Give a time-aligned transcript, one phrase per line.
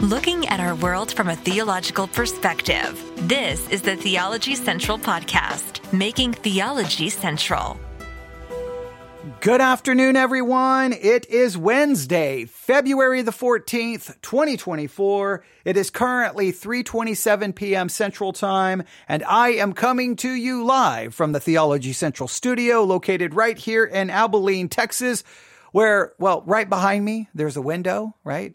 [0.00, 3.04] looking at our world from a theological perspective.
[3.28, 7.78] This is the Theology Central Podcast, making theology central.
[9.40, 10.94] Good afternoon, everyone.
[10.94, 15.44] It is Wednesday, February the 14th, 2024.
[15.66, 17.90] It is currently 3:27 p.m.
[17.90, 23.34] Central Time, and I am coming to you live from the Theology Central studio located
[23.34, 25.24] right here in Abilene, Texas,
[25.72, 28.54] where well, right behind me there's a window, right?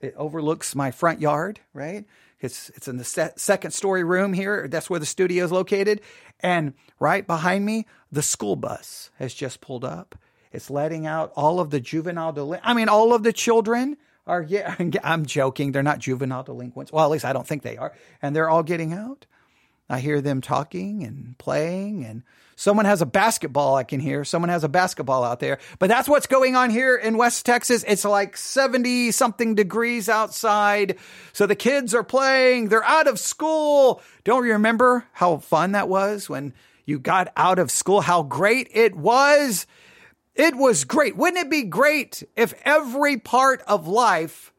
[0.00, 2.04] It overlooks my front yard, right?
[2.40, 4.66] It's it's in the se- second story room here.
[4.68, 6.00] That's where the studio is located.
[6.40, 10.16] And right behind me, the school bus has just pulled up.
[10.50, 13.96] It's letting out all of the juvenile delin- I mean, all of the children
[14.26, 14.42] are.
[14.42, 14.74] Yeah,
[15.04, 15.72] I'm joking.
[15.72, 16.92] They're not juvenile delinquents.
[16.92, 17.92] Well, at least I don't think they are.
[18.20, 19.26] And they're all getting out.
[19.88, 22.22] I hear them talking and playing and
[22.56, 24.24] someone has a basketball I can hear.
[24.24, 25.58] Someone has a basketball out there.
[25.78, 27.84] But that's what's going on here in West Texas.
[27.86, 30.98] It's like 70 something degrees outside.
[31.32, 32.68] So the kids are playing.
[32.68, 34.00] They're out of school.
[34.24, 36.54] Don't you remember how fun that was when
[36.86, 38.00] you got out of school?
[38.00, 39.66] How great it was.
[40.34, 41.16] It was great.
[41.16, 44.52] Wouldn't it be great if every part of life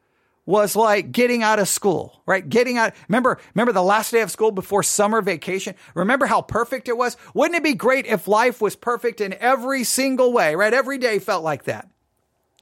[0.46, 2.46] was like getting out of school, right?
[2.46, 2.92] Getting out.
[3.08, 5.74] Remember, remember the last day of school before summer vacation?
[5.94, 7.16] Remember how perfect it was?
[7.32, 10.74] Wouldn't it be great if life was perfect in every single way, right?
[10.74, 11.88] Every day felt like that.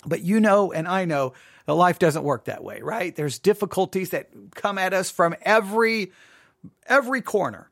[0.06, 1.32] But you know, and I know
[1.66, 3.14] that life doesn't work that way, right?
[3.14, 6.12] There's difficulties that come at us from every,
[6.86, 7.71] every corner.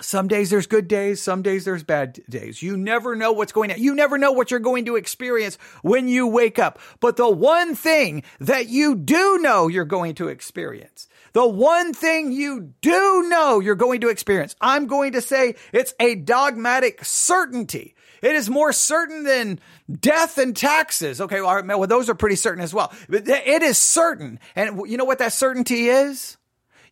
[0.00, 2.62] Some days there's good days, some days there's bad days.
[2.62, 3.82] You never know what's going on.
[3.82, 6.78] You never know what you're going to experience when you wake up.
[7.00, 12.32] But the one thing that you do know you're going to experience, the one thing
[12.32, 17.94] you do know you're going to experience, I'm going to say it's a dogmatic certainty.
[18.20, 19.60] It is more certain than
[19.90, 21.20] death and taxes.
[21.20, 22.92] Okay, well, those are pretty certain as well.
[23.08, 24.40] But it is certain.
[24.56, 26.36] And you know what that certainty is?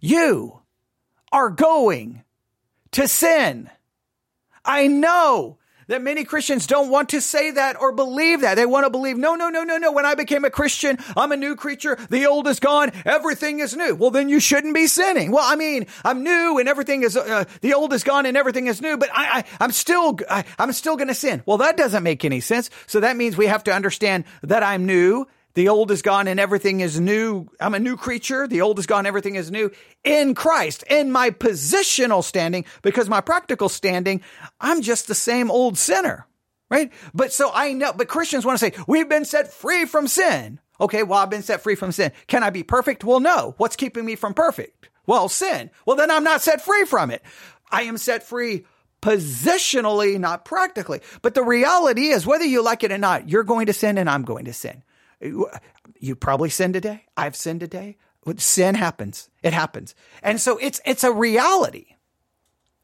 [0.01, 0.61] You
[1.33, 2.23] are going
[2.97, 3.71] to sin.
[4.65, 5.59] I know
[5.89, 8.55] that many Christians don't want to say that or believe that.
[8.55, 9.93] They want to believe, no, no, no, no, no.
[9.93, 11.97] When I became a Christian, I'm a new creature.
[12.11, 12.91] The old is gone.
[13.05, 13.95] Everything is new.
[13.95, 15.31] Well, then you shouldn't be sinning.
[15.31, 18.67] Well, I mean, I'm new and everything is, uh, the old is gone and everything
[18.67, 21.43] is new, but I, I am still, I, I'm still going to sin.
[21.47, 22.71] Well, that doesn't make any sense.
[22.87, 26.39] So that means we have to understand that I'm new the old is gone and
[26.39, 27.49] everything is new.
[27.59, 28.47] I'm a new creature.
[28.47, 29.73] The old is gone, everything is new
[30.05, 34.21] in Christ, in my positional standing, because my practical standing,
[34.61, 36.27] I'm just the same old sinner,
[36.71, 36.93] right?
[37.15, 40.61] But so I know, but Christians want to say, we've been set free from sin.
[40.79, 42.13] Okay, well, I've been set free from sin.
[42.27, 43.03] Can I be perfect?
[43.03, 43.55] Well, no.
[43.57, 44.91] What's keeping me from perfect?
[45.07, 45.71] Well, sin.
[45.87, 47.23] Well, then I'm not set free from it.
[47.71, 48.67] I am set free
[49.01, 51.01] positionally, not practically.
[51.23, 54.11] But the reality is, whether you like it or not, you're going to sin and
[54.11, 54.83] I'm going to sin.
[55.21, 57.05] You probably sinned today.
[57.17, 57.97] I've sinned today.
[58.39, 59.31] Sin happens.
[59.43, 59.95] It happens.
[60.23, 61.87] And so it's, it's a reality.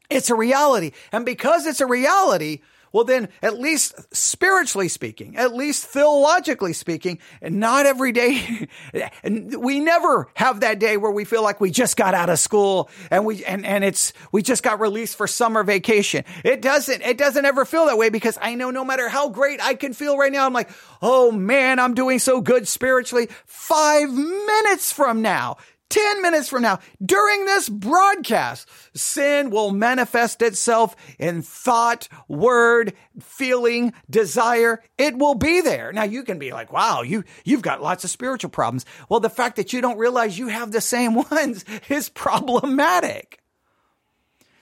[0.09, 0.91] It's a reality.
[1.11, 2.61] And because it's a reality,
[2.93, 8.67] well, then, at least spiritually speaking, at least theologically speaking, and not every day,
[9.23, 12.37] and we never have that day where we feel like we just got out of
[12.37, 16.23] school and we, and, and it's, we just got released for summer vacation.
[16.43, 19.59] It doesn't, it doesn't ever feel that way because I know no matter how great
[19.59, 20.69] I can feel right now, I'm like,
[21.01, 23.27] oh man, I'm doing so good spiritually.
[23.45, 25.57] Five minutes from now,
[25.93, 33.93] 10 minutes from now, during this broadcast, sin will manifest itself in thought, word, feeling,
[34.09, 34.81] desire.
[34.97, 35.93] It will be there.
[35.93, 38.87] Now you can be like, wow, you, you've got lots of spiritual problems.
[39.07, 43.39] Well, the fact that you don't realize you have the same ones is problematic.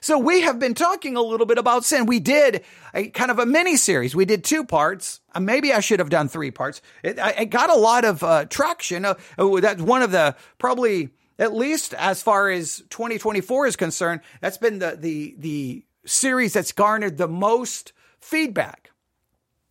[0.02, 2.04] So we have been talking a little bit about sin.
[2.04, 2.62] We did
[2.92, 4.14] a kind of a mini series.
[4.14, 5.22] We did two parts.
[5.34, 6.82] Uh, maybe I should have done three parts.
[7.02, 9.06] It, it got a lot of uh, traction.
[9.06, 11.08] Uh, that's one of the probably
[11.42, 16.70] at least as far as 2024 is concerned, that's been the, the, the series that's
[16.70, 18.92] garnered the most feedback.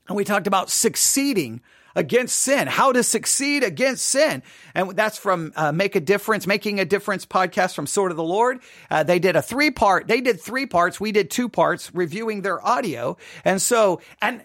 [0.10, 1.62] And we talked about succeeding
[1.96, 4.44] against sin, how to succeed against sin.
[4.76, 8.24] And that's from uh, Make a Difference, Making a Difference podcast from Sword of the
[8.24, 8.60] Lord.
[8.90, 11.00] Uh, they did a three part, they did three parts.
[11.00, 13.16] We did two parts reviewing their audio.
[13.46, 14.44] And so, and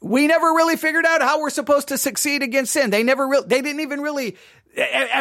[0.00, 2.90] we never really figured out how we're supposed to succeed against sin.
[2.90, 4.36] They never really, they didn't even really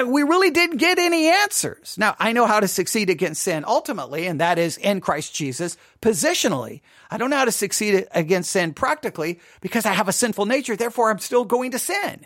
[0.05, 1.95] we really didn't get any answers.
[1.97, 5.77] Now, I know how to succeed against sin ultimately, and that is in Christ Jesus
[6.01, 6.81] positionally.
[7.09, 10.75] I don't know how to succeed against sin practically because I have a sinful nature.
[10.75, 12.25] Therefore, I'm still going to sin.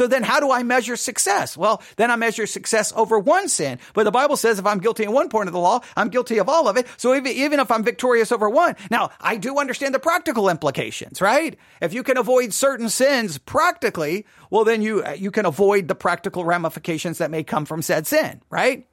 [0.00, 1.58] So then how do I measure success?
[1.58, 3.78] Well, then I measure success over one sin.
[3.92, 6.38] But the Bible says if I'm guilty in one point of the law, I'm guilty
[6.38, 6.86] of all of it.
[6.96, 11.20] So even, even if I'm victorious over one, now I do understand the practical implications,
[11.20, 11.54] right?
[11.82, 15.94] If you can avoid certain sins practically, well, then you, uh, you can avoid the
[15.94, 18.88] practical ramifications that may come from said sin, right?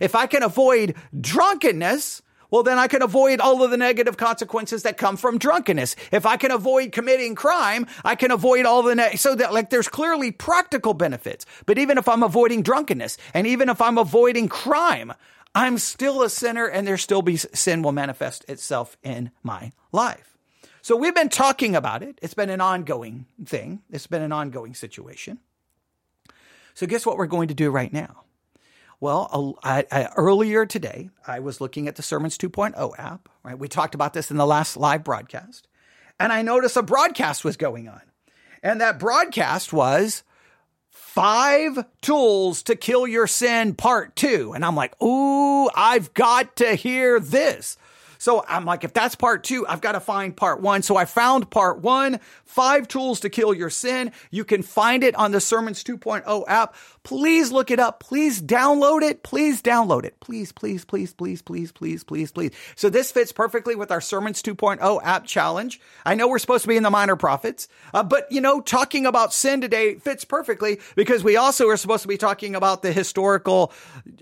[0.00, 4.82] If I can avoid drunkenness, well, then I can avoid all of the negative consequences
[4.82, 5.96] that come from drunkenness.
[6.10, 9.70] If I can avoid committing crime, I can avoid all the, ne- so that like
[9.70, 11.44] there's clearly practical benefits.
[11.66, 15.12] But even if I'm avoiding drunkenness and even if I'm avoiding crime,
[15.54, 20.38] I'm still a sinner and there still be sin will manifest itself in my life.
[20.80, 22.18] So we've been talking about it.
[22.22, 23.82] It's been an ongoing thing.
[23.90, 25.38] It's been an ongoing situation.
[26.72, 28.24] So guess what we're going to do right now?
[29.00, 33.58] Well, I, I, earlier today, I was looking at the Sermons 2.0 app, right?
[33.58, 35.68] We talked about this in the last live broadcast,
[36.18, 38.02] and I noticed a broadcast was going on.
[38.60, 40.24] And that broadcast was
[40.90, 44.52] five tools to kill your sin part two.
[44.52, 47.76] And I'm like, ooh, I've got to hear this.
[48.18, 50.82] So I'm like, if that's part two, I've got to find part one.
[50.82, 54.12] So I found part one, five tools to kill your sin.
[54.30, 56.74] You can find it on the Sermons 2.0 app.
[57.04, 58.00] Please look it up.
[58.00, 59.22] Please download it.
[59.22, 60.20] Please download it.
[60.20, 62.50] Please, please, please, please, please, please, please, please.
[62.76, 65.80] So this fits perfectly with our Sermons 2.0 app challenge.
[66.04, 69.06] I know we're supposed to be in the minor prophets, uh, but you know, talking
[69.06, 72.92] about sin today fits perfectly because we also are supposed to be talking about the
[72.92, 73.72] historical,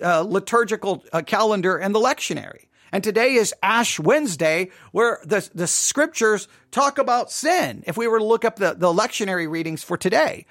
[0.02, 2.65] uh, liturgical uh, calendar and the lectionary.
[2.92, 7.82] And today is Ash Wednesday, where the, the scriptures talk about sin.
[7.86, 10.46] If we were to look up the, the lectionary readings for today,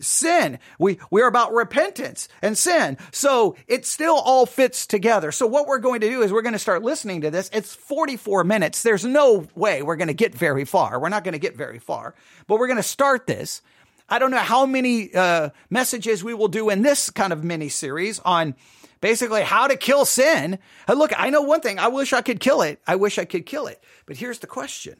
[0.00, 2.96] sin, we, we're about repentance and sin.
[3.12, 5.32] So it still all fits together.
[5.32, 7.50] So what we're going to do is we're going to start listening to this.
[7.52, 8.82] It's 44 minutes.
[8.82, 11.00] There's no way we're going to get very far.
[11.00, 12.14] We're not going to get very far,
[12.46, 13.62] but we're going to start this.
[14.08, 17.68] I don't know how many uh, messages we will do in this kind of mini
[17.68, 18.54] series on
[19.00, 20.58] basically how to kill sin.
[20.86, 21.78] And look, I know one thing.
[21.78, 22.80] I wish I could kill it.
[22.86, 23.82] I wish I could kill it.
[24.06, 24.96] But here's the question.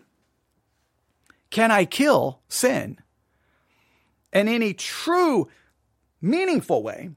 [1.50, 2.98] Can I kill sin?
[4.32, 5.48] in any true,
[6.20, 7.10] meaningful way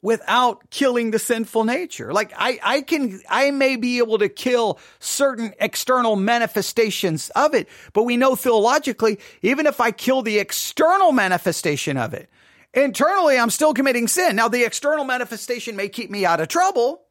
[0.00, 2.12] without killing the sinful nature.
[2.12, 7.68] Like I, I can, I may be able to kill certain external manifestations of it,
[7.92, 12.28] but we know theologically, even if I kill the external manifestation of it,
[12.74, 14.36] Internally, I'm still committing sin.
[14.36, 17.02] Now, the external manifestation may keep me out of trouble.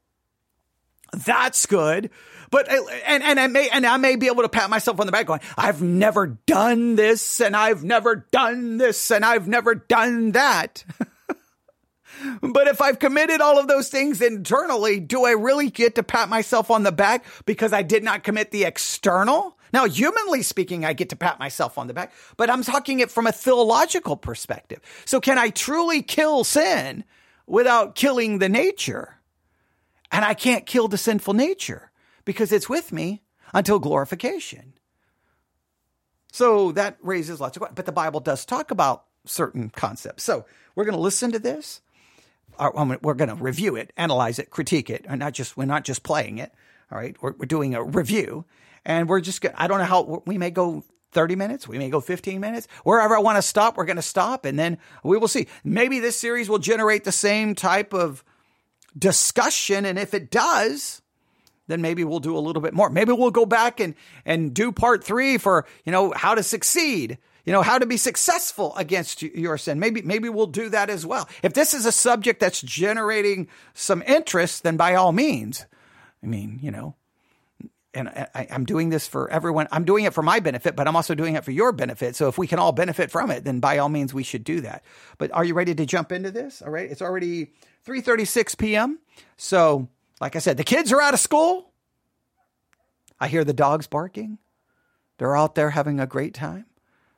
[1.13, 2.09] That's good.
[2.49, 5.05] But, uh, and, and I may, and I may be able to pat myself on
[5.05, 9.75] the back going, I've never done this and I've never done this and I've never
[9.75, 10.83] done that.
[12.41, 16.27] but if I've committed all of those things internally, do I really get to pat
[16.27, 19.57] myself on the back because I did not commit the external?
[19.73, 23.11] Now, humanly speaking, I get to pat myself on the back, but I'm talking it
[23.11, 24.79] from a theological perspective.
[25.05, 27.03] So can I truly kill sin
[27.47, 29.17] without killing the nature?
[30.11, 31.91] And I can't kill the sinful nature
[32.25, 33.21] because it's with me
[33.53, 34.73] until glorification.
[36.33, 40.23] So that raises lots of questions, but the Bible does talk about certain concepts.
[40.23, 40.45] So
[40.75, 41.81] we're going to listen to this.
[42.59, 42.69] Uh,
[43.01, 46.03] we're going to review it, analyze it, critique it, and not just, we're not just
[46.03, 46.53] playing it.
[46.91, 47.15] All right.
[47.21, 48.45] We're, we're doing a review
[48.85, 51.67] and we're just, I don't know how, we may go 30 minutes.
[51.67, 52.67] We may go 15 minutes.
[52.83, 55.47] Wherever I want to stop, we're going to stop and then we will see.
[55.63, 58.23] Maybe this series will generate the same type of
[58.97, 59.85] discussion.
[59.85, 61.01] And if it does,
[61.67, 62.89] then maybe we'll do a little bit more.
[62.89, 63.95] Maybe we'll go back and,
[64.25, 67.97] and do part three for, you know, how to succeed, you know, how to be
[67.97, 69.79] successful against your sin.
[69.79, 71.27] Maybe, maybe we'll do that as well.
[71.43, 75.65] If this is a subject that's generating some interest, then by all means,
[76.23, 76.95] I mean, you know,
[77.93, 79.67] and I, am doing this for everyone.
[79.71, 82.15] I'm doing it for my benefit, but I'm also doing it for your benefit.
[82.15, 84.61] So if we can all benefit from it, then by all means we should do
[84.61, 84.83] that.
[85.17, 86.61] But are you ready to jump into this?
[86.61, 86.89] All right.
[86.89, 87.51] It's already
[87.85, 88.99] 3:36 p.m.
[89.37, 91.71] So, like I said, the kids are out of school.
[93.19, 94.37] I hear the dogs barking.
[95.17, 96.65] They're out there having a great time.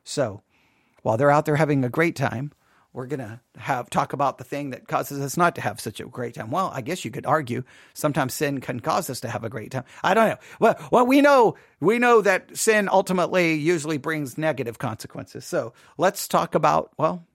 [0.02, 0.42] So,
[1.02, 2.52] while they're out there having a great time,
[2.94, 5.98] we're going to have talk about the thing that causes us not to have such
[5.98, 6.50] a great time.
[6.50, 9.72] Well, I guess you could argue sometimes sin can cause us to have a great
[9.72, 9.82] time.
[10.04, 10.36] I don't know.
[10.60, 15.44] Well, well, we know we know that sin ultimately usually brings negative consequences.
[15.44, 17.26] So let's talk about well,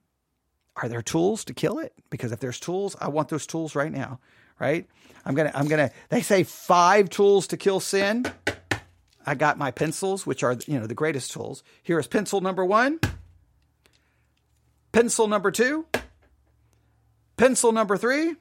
[0.77, 1.93] are there tools to kill it?
[2.09, 4.19] Because if there's tools, I want those tools right now.
[4.59, 4.87] Right?
[5.25, 5.91] I'm gonna I'm gonna.
[6.07, 8.25] They say five tools to kill sin.
[9.25, 11.63] I got my pencils, which are you know the greatest tools.
[11.83, 13.01] Here is pencil number one
[14.91, 15.85] pencil number two,
[17.37, 18.35] pencil number three,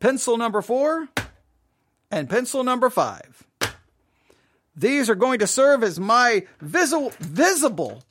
[0.00, 1.08] pencil number four,
[2.10, 3.46] and pencil number five.
[4.74, 8.02] These are going to serve as my visual, visible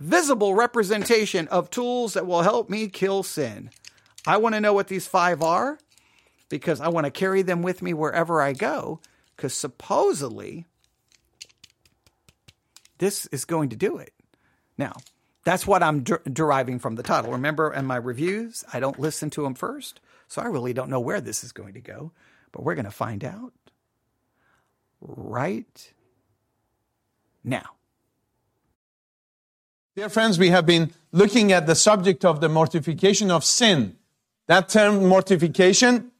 [0.00, 3.70] visible representation of tools that will help me kill sin.
[4.26, 5.78] I want to know what these five are
[6.48, 9.00] because I want to carry them with me wherever I go
[9.34, 10.66] because supposedly
[12.98, 14.12] this is going to do it.
[14.76, 14.92] Now,
[15.44, 17.32] that's what I'm der- deriving from the title.
[17.32, 21.00] Remember, in my reviews, I don't listen to them first, so I really don't know
[21.00, 22.12] where this is going to go,
[22.50, 23.52] but we're going to find out
[25.00, 25.92] right
[27.44, 27.70] now.
[29.94, 33.96] Dear friends, we have been looking at the subject of the mortification of sin.
[34.46, 36.10] That term mortification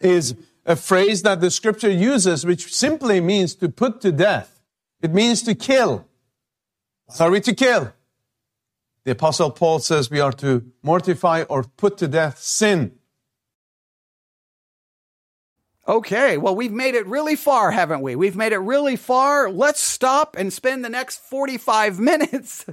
[0.00, 4.60] is a phrase that the scripture uses, which simply means to put to death.
[5.00, 6.06] It means to kill.
[7.08, 7.92] Sorry to kill.
[9.08, 12.98] The apostle Paul says we are to mortify or put to death sin.
[15.88, 18.16] Okay, well, we've made it really far, haven't we?
[18.16, 19.48] We've made it really far.
[19.48, 22.66] Let's stop and spend the next 45 minutes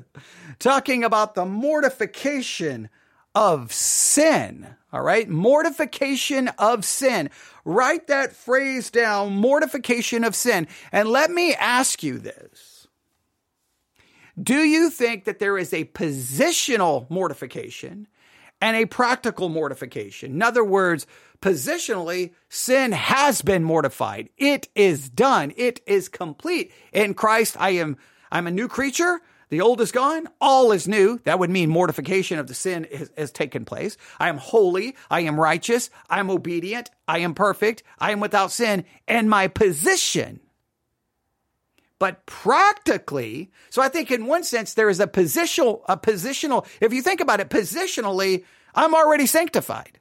[0.59, 2.89] talking about the mortification
[3.33, 4.67] of sin.
[4.91, 7.29] All right, mortification of sin.
[7.63, 10.67] Write that phrase down mortification of sin.
[10.91, 12.74] And let me ask you this
[14.41, 18.07] Do you think that there is a positional mortification
[18.61, 20.31] and a practical mortification?
[20.33, 21.07] In other words,
[21.41, 24.29] positionally, sin has been mortified.
[24.37, 25.53] It is done.
[25.55, 26.73] It is complete.
[26.91, 27.97] In Christ, I am,
[28.29, 29.21] I'm a new creature.
[29.49, 30.27] The old is gone.
[30.41, 31.19] All is new.
[31.23, 33.95] That would mean mortification of the sin has, has taken place.
[34.19, 34.97] I am holy.
[35.09, 35.89] I am righteous.
[36.09, 36.89] I am obedient.
[37.07, 37.83] I am perfect.
[37.99, 38.83] I am without sin.
[39.07, 40.41] And my position
[42.05, 46.93] but practically, so I think in one sense there is a positional, a positional, if
[46.93, 48.43] you think about it positionally,
[48.75, 49.99] I'm already sanctified.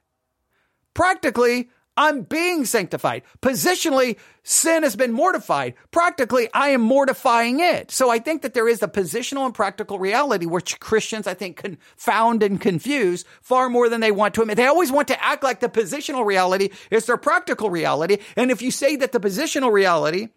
[0.93, 3.23] Practically, I'm being sanctified.
[3.41, 5.73] Positionally, sin has been mortified.
[5.89, 7.89] Practically, I am mortifying it.
[7.89, 11.57] So I think that there is a positional and practical reality which Christians, I think,
[11.57, 14.57] confound and confuse far more than they want to admit.
[14.57, 18.19] They always want to act like the positional reality is their practical reality.
[18.35, 20.27] And if you say that the positional reality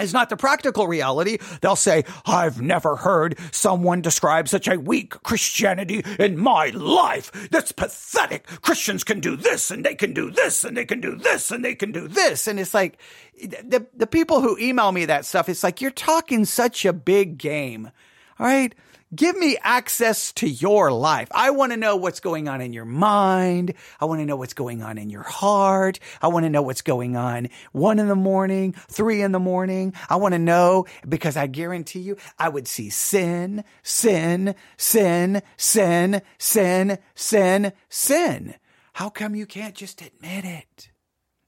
[0.00, 1.38] is not the practical reality.
[1.60, 7.30] They'll say, I've never heard someone describe such a weak Christianity in my life.
[7.50, 8.46] That's pathetic.
[8.62, 11.64] Christians can do this and they can do this and they can do this and
[11.64, 12.46] they can do this.
[12.46, 12.98] And it's like,
[13.40, 17.38] the, the people who email me that stuff, it's like, you're talking such a big
[17.38, 17.90] game.
[18.38, 18.74] All right.
[19.14, 21.28] Give me access to your life.
[21.32, 23.74] I want to know what's going on in your mind.
[24.00, 25.98] I want to know what's going on in your heart.
[26.22, 29.92] I want to know what's going on one in the morning, three in the morning.
[30.08, 36.22] I want to know because I guarantee you I would see sin, sin, sin, sin,
[36.38, 38.54] sin, sin, sin.
[38.94, 40.90] How come you can't just admit it?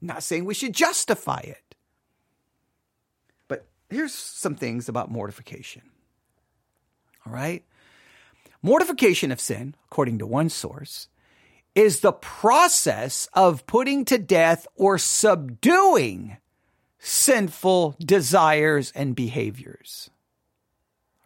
[0.03, 1.75] I'm not saying we should justify it.
[3.49, 5.83] But here's some things about mortification.
[7.27, 7.65] All right.
[8.63, 11.09] Mortification of sin, according to one source,
[11.75, 16.37] is the process of putting to death or subduing
[16.99, 20.09] sinful desires and behaviors.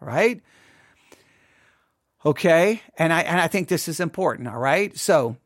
[0.01, 0.41] All right.
[2.25, 2.81] Okay.
[2.97, 4.47] And I, and I think this is important.
[4.49, 4.97] All right.
[4.97, 5.37] So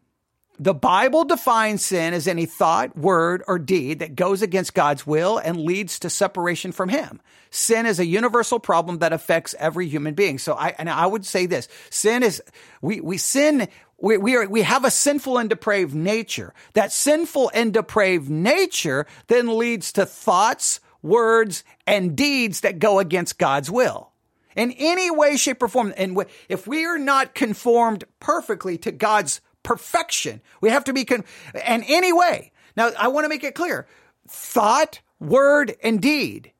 [0.59, 5.39] the Bible defines sin as any thought, word, or deed that goes against God's will
[5.39, 7.21] and leads to separation from Him.
[7.49, 10.37] Sin is a universal problem that affects every human being.
[10.37, 12.41] So I, and I would say this, sin is,
[12.81, 13.67] we, we sin,
[13.99, 16.53] we, we are, we have a sinful and depraved nature.
[16.73, 23.39] That sinful and depraved nature then leads to thoughts, words, and deeds that go against
[23.39, 24.11] God's will
[24.55, 25.93] in any way, shape, or form.
[25.97, 26.15] And
[26.47, 30.41] if we are not conformed perfectly to God's perfection.
[30.61, 33.87] We have to be, con- and anyway, now I want to make it clear
[34.27, 36.51] thought, word, and deed.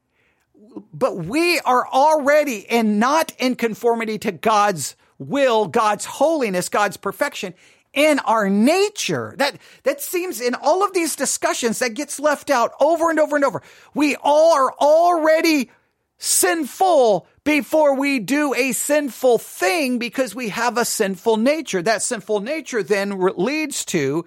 [0.94, 7.54] But we are already and not in conformity to God's will, God's holiness, God's perfection
[7.94, 9.36] in our nature.
[9.38, 13.36] That, that seems in all of these discussions that gets left out over and over
[13.36, 13.62] and over.
[13.94, 15.70] We all are already
[16.18, 21.82] sinful before we do a sinful thing because we have a sinful nature.
[21.82, 24.26] That sinful nature then leads to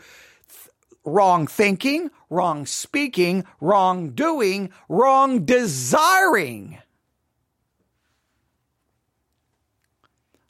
[1.04, 6.78] wrong thinking, wrong speaking, wrong doing, wrong desiring.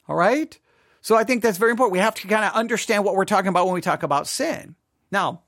[0.09, 0.57] All right?
[1.01, 1.93] So I think that's very important.
[1.93, 4.75] We have to kind of understand what we're talking about when we talk about sin.
[5.11, 5.43] Now,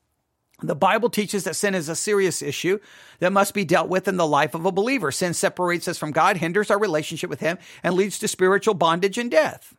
[0.62, 2.80] the Bible teaches that sin is a serious issue
[3.20, 5.12] that must be dealt with in the life of a believer.
[5.12, 9.18] Sin separates us from God, hinders our relationship with Him, and leads to spiritual bondage
[9.18, 9.75] and death.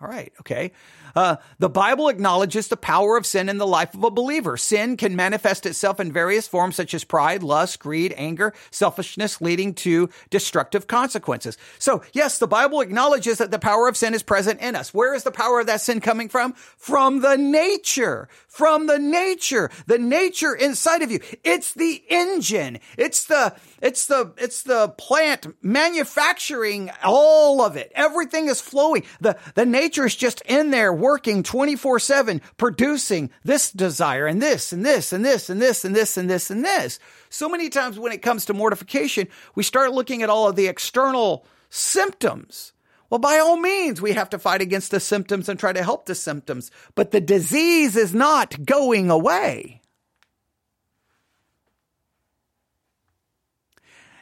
[0.00, 0.72] All right, okay.
[1.14, 4.56] Uh, the Bible acknowledges the power of sin in the life of a believer.
[4.56, 9.74] Sin can manifest itself in various forms such as pride, lust, greed, anger, selfishness, leading
[9.74, 11.58] to destructive consequences.
[11.78, 14.94] So, yes, the Bible acknowledges that the power of sin is present in us.
[14.94, 16.52] Where is the power of that sin coming from?
[16.54, 18.28] From the nature.
[18.50, 19.70] From the nature.
[19.86, 21.20] The nature inside of you.
[21.44, 22.80] It's the engine.
[22.98, 27.92] It's the, it's the, it's the plant manufacturing all of it.
[27.94, 29.04] Everything is flowing.
[29.20, 34.72] The, the nature is just in there working 24 7, producing this desire and this
[34.72, 36.98] and this and this and this and this and this and this.
[37.28, 40.66] So many times when it comes to mortification, we start looking at all of the
[40.66, 42.72] external symptoms.
[43.10, 46.06] Well, by all means, we have to fight against the symptoms and try to help
[46.06, 49.80] the symptoms, but the disease is not going away.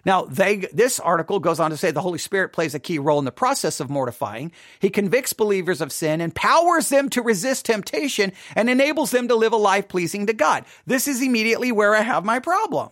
[0.06, 3.18] Now, they, this article goes on to say the Holy Spirit plays a key role
[3.18, 4.52] in the process of mortifying.
[4.80, 9.52] He convicts believers of sin, empowers them to resist temptation, and enables them to live
[9.52, 10.64] a life pleasing to God.
[10.86, 12.88] This is immediately where I have my problem.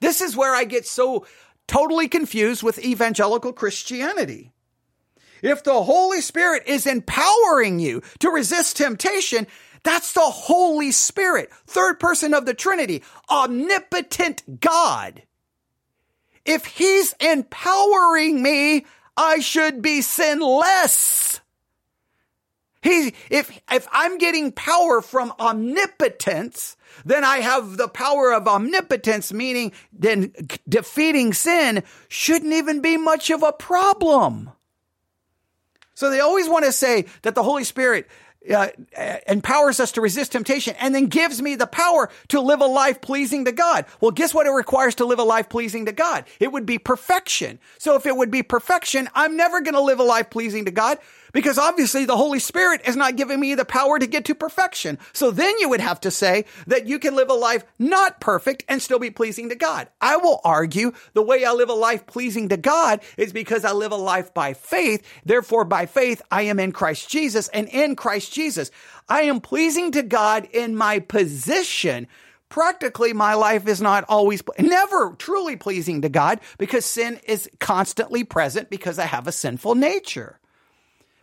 [0.00, 1.26] This is where I get so
[1.66, 4.52] totally confused with evangelical Christianity.
[5.42, 9.46] If the Holy Spirit is empowering you to resist temptation,
[9.82, 15.22] that's the Holy Spirit, third person of the Trinity, omnipotent God.
[16.44, 21.40] If he's empowering me, I should be sinless.
[22.86, 29.32] He, if, if I'm getting power from omnipotence, then I have the power of omnipotence,
[29.32, 30.32] meaning then
[30.68, 34.52] defeating sin shouldn't even be much of a problem.
[35.94, 38.06] So they always want to say that the Holy Spirit
[38.48, 38.68] uh,
[39.26, 43.00] empowers us to resist temptation and then gives me the power to live a life
[43.00, 43.86] pleasing to God.
[44.00, 46.24] Well, guess what it requires to live a life pleasing to God?
[46.38, 47.58] It would be perfection.
[47.78, 50.70] So if it would be perfection, I'm never going to live a life pleasing to
[50.70, 50.98] God
[51.32, 54.98] because obviously the Holy Spirit is not giving me the power to get to perfection.
[55.12, 58.64] So then you would have to say that you can live a life not perfect
[58.68, 59.88] and still be pleasing to God.
[60.00, 63.72] I will argue the way I live a life pleasing to God is because I
[63.72, 65.06] live a life by faith.
[65.24, 68.70] Therefore, by faith, I am in Christ Jesus and in Christ Jesus.
[69.08, 72.06] I am pleasing to God in my position
[72.48, 78.24] practically my life is not always never truly pleasing to God because sin is constantly
[78.24, 80.38] present because I have a sinful nature.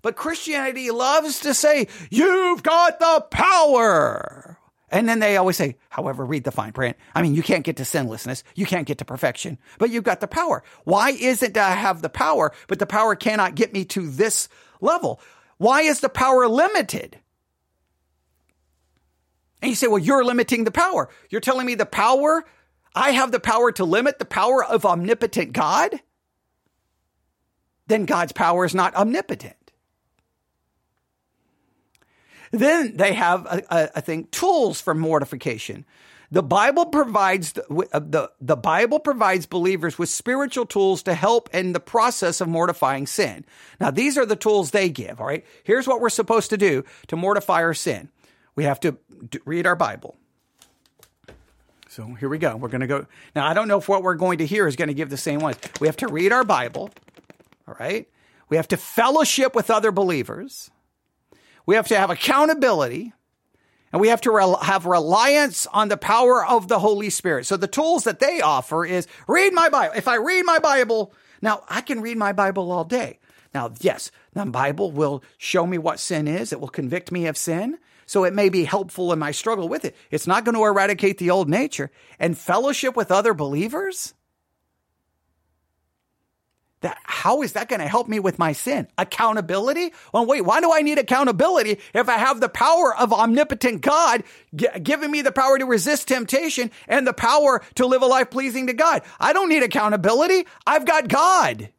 [0.04, 4.60] But Christianity loves to say, you've got the power.
[4.90, 6.98] And then they always say, however, read the fine print.
[7.16, 8.44] I mean, you can't get to sinlessness.
[8.54, 10.62] You can't get to perfection, but you've got the power.
[10.84, 14.08] Why is it that I have the power, but the power cannot get me to
[14.08, 14.50] this
[14.82, 15.20] level?
[15.58, 17.18] Why is the power limited?
[19.62, 21.10] And you say, well, you're limiting the power.
[21.30, 22.44] You're telling me the power,
[22.94, 26.02] I have the power to limit the power of omnipotent God?
[27.88, 29.63] Then God's power is not omnipotent.
[32.54, 35.86] Then they have, uh, uh, I think, tools for mortification.
[36.30, 41.50] The Bible provides the, uh, the, the Bible provides believers with spiritual tools to help
[41.52, 43.44] in the process of mortifying sin.
[43.80, 45.20] Now, these are the tools they give.
[45.20, 45.44] All right.
[45.64, 48.10] Here's what we're supposed to do to mortify our sin.
[48.56, 48.98] We have to
[49.46, 50.16] read our Bible.
[51.90, 52.56] So here we go.
[52.56, 53.08] We're going to go.
[53.36, 55.18] Now, I don't know if what we're going to hear is going to give the
[55.18, 55.58] same ones.
[55.82, 56.92] We have to read our Bible.
[57.68, 58.08] All right.
[58.48, 60.70] We have to fellowship with other believers.
[61.66, 63.14] We have to have accountability
[63.92, 67.46] and we have to have reliance on the power of the Holy Spirit.
[67.46, 69.94] So the tools that they offer is read my Bible.
[69.96, 73.20] If I read my Bible, now I can read my Bible all day.
[73.54, 76.52] Now, yes, the Bible will show me what sin is.
[76.52, 77.78] It will convict me of sin.
[78.08, 79.96] So it may be helpful in my struggle with it.
[80.10, 84.16] It's not going to eradicate the old nature and fellowship with other believers.
[86.84, 88.90] That, how is that going to help me with my sin?
[88.98, 89.94] Accountability?
[90.14, 94.26] Well, wait, why do I need accountability if I have the power of omnipotent God
[94.54, 98.30] g- giving me the power to resist temptation and the power to live a life
[98.30, 99.02] pleasing to God?
[99.18, 100.46] I don't need accountability.
[100.68, 101.70] I've got God.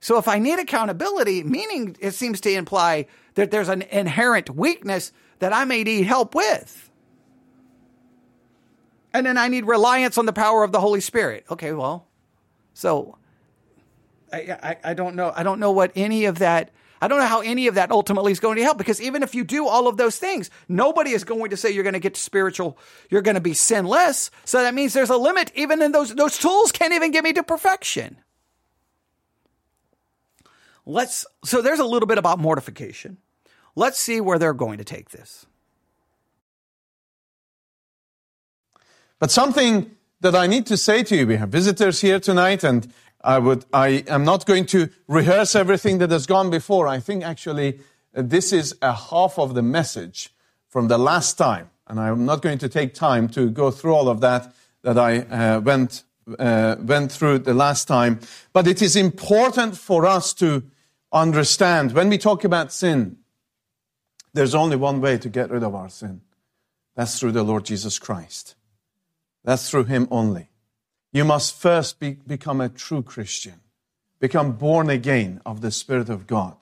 [0.00, 5.12] So if I need accountability, meaning it seems to imply that there's an inherent weakness
[5.40, 6.90] that I may need help with.
[9.12, 11.44] And then I need reliance on the power of the Holy Spirit.
[11.50, 12.06] Okay, well,
[12.72, 13.18] so
[14.34, 15.32] I, I, I don't know.
[15.34, 16.70] I don't know what any of that.
[17.00, 19.34] I don't know how any of that ultimately is going to help because even if
[19.34, 22.16] you do all of those things, nobody is going to say you're going to get
[22.16, 22.78] spiritual,
[23.10, 24.30] you're going to be sinless.
[24.44, 25.52] So that means there's a limit.
[25.54, 28.16] Even in those, those tools can't even get me to perfection.
[30.86, 33.18] Let's, so there's a little bit about mortification.
[33.76, 35.46] Let's see where they're going to take this.
[39.18, 42.90] But something that I need to say to you, we have visitors here tonight and
[43.24, 46.86] I would, I am not going to rehearse everything that has gone before.
[46.86, 47.80] I think actually
[48.12, 50.34] this is a half of the message
[50.68, 51.70] from the last time.
[51.86, 55.20] And I'm not going to take time to go through all of that that I
[55.20, 56.02] uh, went,
[56.38, 58.20] uh, went through the last time.
[58.52, 60.62] But it is important for us to
[61.10, 63.16] understand when we talk about sin,
[64.34, 66.20] there's only one way to get rid of our sin.
[66.94, 68.54] That's through the Lord Jesus Christ.
[69.44, 70.50] That's through Him only.
[71.14, 73.60] You must first be, become a true Christian,
[74.18, 76.56] become born again of the Spirit of God.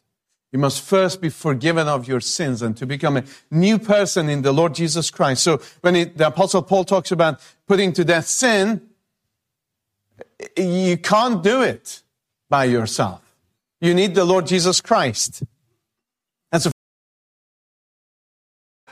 [0.53, 4.43] You must first be forgiven of your sins and to become a new person in
[4.43, 5.43] the Lord Jesus Christ.
[5.43, 8.83] So when it, the Apostle Paul talks about putting to death sin,
[10.55, 12.03] you can't do it
[12.51, 13.23] by yourself.
[13.81, 15.43] You need the Lord Jesus Christ.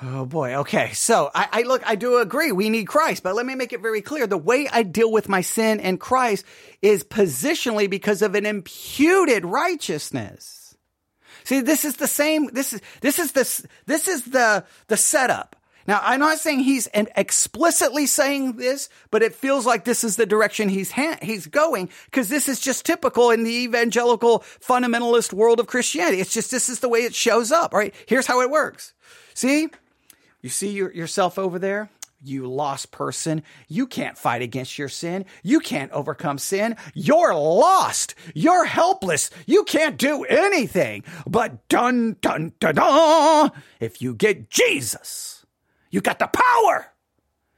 [0.02, 0.54] Oh boy.
[0.56, 0.92] Okay.
[0.92, 2.52] So I, I, look, I do agree.
[2.52, 4.26] We need Christ, but let me make it very clear.
[4.26, 6.44] The way I deal with my sin and Christ
[6.80, 10.74] is positionally because of an imputed righteousness.
[11.44, 12.46] See, this is the same.
[12.52, 15.56] This is, this is this, this is the, the setup.
[15.86, 20.26] Now, I'm not saying he's explicitly saying this, but it feels like this is the
[20.26, 25.58] direction he's ha- he's going because this is just typical in the evangelical fundamentalist world
[25.58, 26.20] of Christianity.
[26.20, 27.74] It's just this is the way it shows up.
[27.74, 27.94] Right?
[28.06, 28.92] Here's how it works.
[29.34, 29.68] See,
[30.42, 31.90] you see your, yourself over there?
[32.22, 33.42] You lost person.
[33.66, 35.24] You can't fight against your sin.
[35.42, 36.76] You can't overcome sin.
[36.92, 38.14] You're lost.
[38.34, 39.30] You're helpless.
[39.46, 41.04] You can't do anything.
[41.26, 43.52] But dun, dun, dun, dun.
[43.80, 45.46] If you get Jesus,
[45.90, 46.92] you got the power.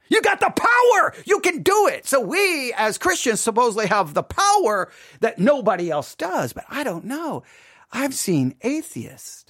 [0.07, 1.13] You got the power.
[1.25, 2.05] You can do it.
[2.07, 6.53] So we as Christians supposedly have the power that nobody else does.
[6.53, 7.43] But I don't know.
[7.91, 9.42] I've seen atheists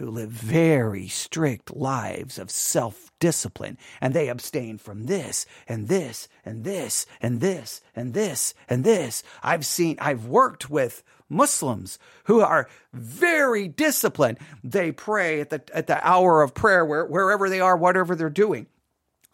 [0.00, 6.26] who live very strict lives of self discipline, and they abstain from this and this
[6.42, 9.22] and this and this and this and this.
[9.42, 14.38] I've seen, I've worked with Muslims who are very disciplined.
[14.64, 18.30] They pray at the, at the hour of prayer where, wherever they are, whatever they're
[18.30, 18.68] doing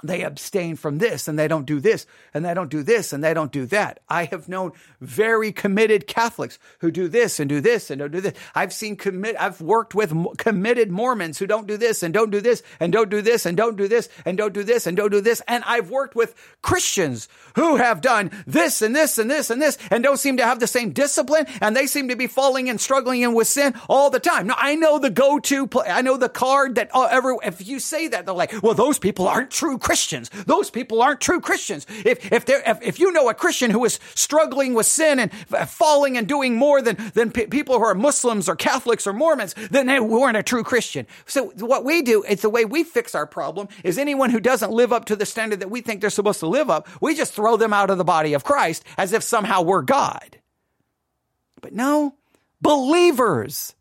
[0.03, 3.25] they abstain from this and they don't do this and they don't do this and
[3.25, 4.01] they don't do that.
[4.09, 8.21] I have known very committed Catholics who do this and do this and don't do
[8.21, 8.35] this.
[8.55, 12.43] I've seen commit, I've worked with committed Mormons who don't do this and don't do
[12.43, 15.11] this and don't do this and don't do this and don't do this and don't
[15.11, 15.41] do this.
[15.49, 19.79] And I've worked with Christians who have done this and this and this and this
[19.91, 22.79] and don't seem to have the same discipline and they seem to be falling and
[22.79, 24.47] struggling in with sin all the time.
[24.49, 25.89] Now I know the go-to, play.
[25.89, 28.99] I know the card that uh, every, if you say that, they're like, well, those
[28.99, 30.31] people aren't true Christians.
[30.47, 31.87] Those people aren't true Christians.
[32.05, 35.33] If, if if, if you know a Christian who is struggling with sin and
[35.69, 39.55] falling and doing more than, than p- people who are Muslims or Catholics or Mormons,
[39.71, 41.07] then they weren't a true Christian.
[41.27, 44.73] So what we do, it's the way we fix our problem is anyone who doesn't
[44.73, 47.33] live up to the standard that we think they're supposed to live up, we just
[47.33, 50.39] throw them out of the body of Christ as if somehow we're God.
[51.61, 52.17] But no,
[52.61, 53.76] believers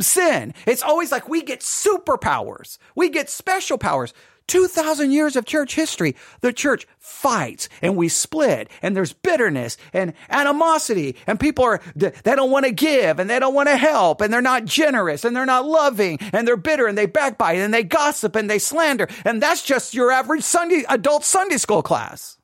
[0.00, 0.54] sin.
[0.66, 2.78] It's always like we get superpowers.
[2.94, 4.12] We get special powers.
[4.46, 10.12] 2,000 years of church history, the church fights and we split and there's bitterness and
[10.30, 14.20] animosity and people are, they don't want to give and they don't want to help
[14.20, 17.74] and they're not generous and they're not loving and they're bitter and they backbite and
[17.74, 19.08] they gossip and they slander.
[19.24, 22.38] And that's just your average Sunday, adult Sunday school class.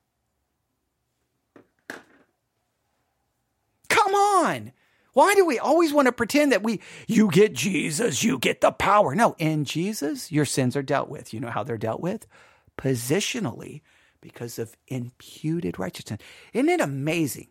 [3.88, 4.72] Come on.
[5.12, 8.72] Why do we always want to pretend that we, you get Jesus, you get the
[8.72, 9.14] power?
[9.14, 11.35] No, in Jesus, your sins are dealt with.
[11.35, 12.27] You know how they're dealt with?
[12.79, 13.83] Positionally,
[14.20, 16.20] because of imputed righteousness.
[16.55, 17.48] Isn't it amazing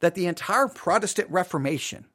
[0.00, 2.06] that the entire Protestant Reformation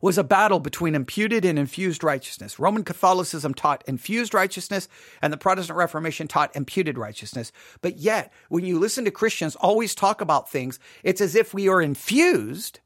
[0.00, 2.58] was a battle between imputed and infused righteousness.
[2.58, 4.88] Roman Catholicism taught infused righteousness,
[5.20, 7.52] and the Protestant Reformation taught imputed righteousness.
[7.82, 11.68] But yet, when you listen to Christians always talk about things, it's as if we
[11.68, 12.80] are infused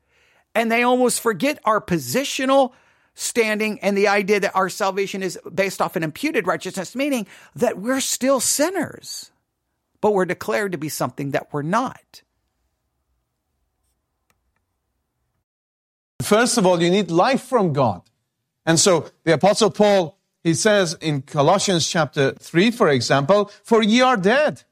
[0.55, 2.73] and they almost forget our positional
[3.14, 7.79] standing and the idea that our salvation is based off an imputed righteousness, meaning that
[7.79, 9.31] we're still sinners,
[10.01, 12.23] but we're declared to be something that we're not.
[16.23, 18.03] First of all, you need life from God.
[18.67, 24.01] And so the apostle Paul, he says in Colossians chapter 3, for example, for ye
[24.01, 24.62] are dead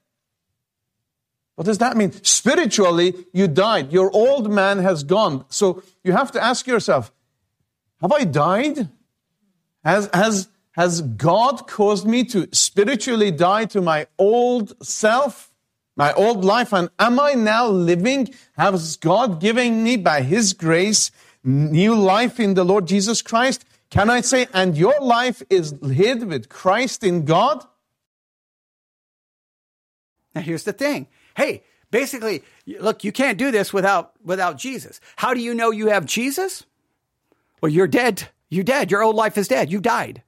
[1.63, 2.11] what does that mean?
[2.25, 3.93] Spiritually, you died.
[3.93, 5.45] Your old man has gone.
[5.49, 7.13] So you have to ask yourself,
[8.01, 8.89] have I died?
[9.85, 15.53] Has, has, has God caused me to spiritually die to my old self,
[15.95, 16.73] my old life?
[16.73, 18.35] And am I now living?
[18.57, 21.13] Has God given me by His grace
[21.45, 23.65] new life in the Lord Jesus Christ?
[23.89, 27.65] Can I say, and your life is hid with Christ in God?
[30.35, 35.01] Now here's the thing hey, basically, look, you can't do this without, without Jesus.
[35.17, 36.65] How do you know you have Jesus?
[37.61, 38.29] Well, you're dead.
[38.49, 38.91] You're dead.
[38.91, 39.71] Your old life is dead.
[39.71, 40.23] You died.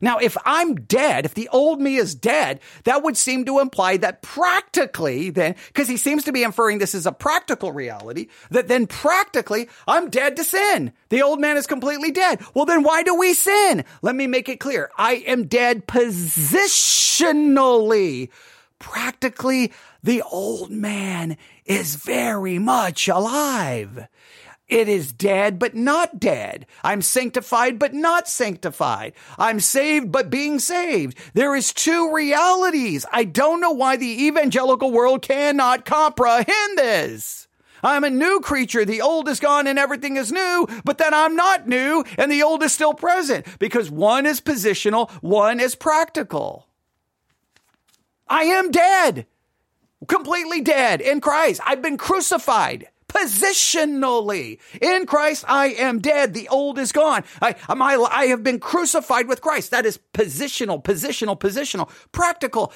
[0.00, 3.96] Now, if I'm dead, if the old me is dead, that would seem to imply
[3.96, 8.68] that practically then, because he seems to be inferring this is a practical reality, that
[8.68, 10.92] then practically I'm dead to sin.
[11.08, 12.40] The old man is completely dead.
[12.54, 13.84] Well, then why do we sin?
[14.00, 14.88] Let me make it clear.
[14.96, 18.28] I am dead positionally.
[18.78, 24.08] Practically, the old man is very much alive.
[24.68, 26.66] It is dead, but not dead.
[26.84, 29.14] I'm sanctified, but not sanctified.
[29.38, 31.16] I'm saved, but being saved.
[31.32, 33.06] There is two realities.
[33.10, 37.48] I don't know why the evangelical world cannot comprehend this.
[37.82, 38.84] I'm a new creature.
[38.84, 42.42] The old is gone and everything is new, but then I'm not new and the
[42.42, 46.66] old is still present because one is positional, one is practical.
[48.28, 49.26] I am dead,
[50.06, 51.60] completely dead in Christ.
[51.66, 54.58] I've been crucified positionally.
[54.80, 56.34] In Christ, I am dead.
[56.34, 57.24] The old is gone.
[57.40, 59.70] I, my, I have been crucified with Christ.
[59.70, 62.72] That is positional, positional, positional, practical.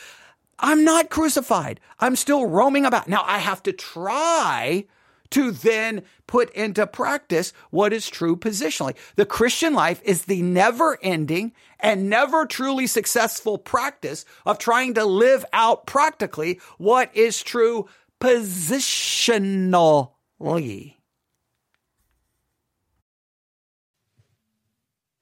[0.59, 1.81] I'm not crucified.
[2.01, 3.09] I'm still roaming about.
[3.09, 4.87] Now I have to try
[5.33, 8.97] to then put into practice what is true positionally.
[9.17, 15.05] The Christian life is the never ending and never truly successful practice of trying to
[15.05, 17.89] live out practically what is true
[18.21, 19.83] positionally.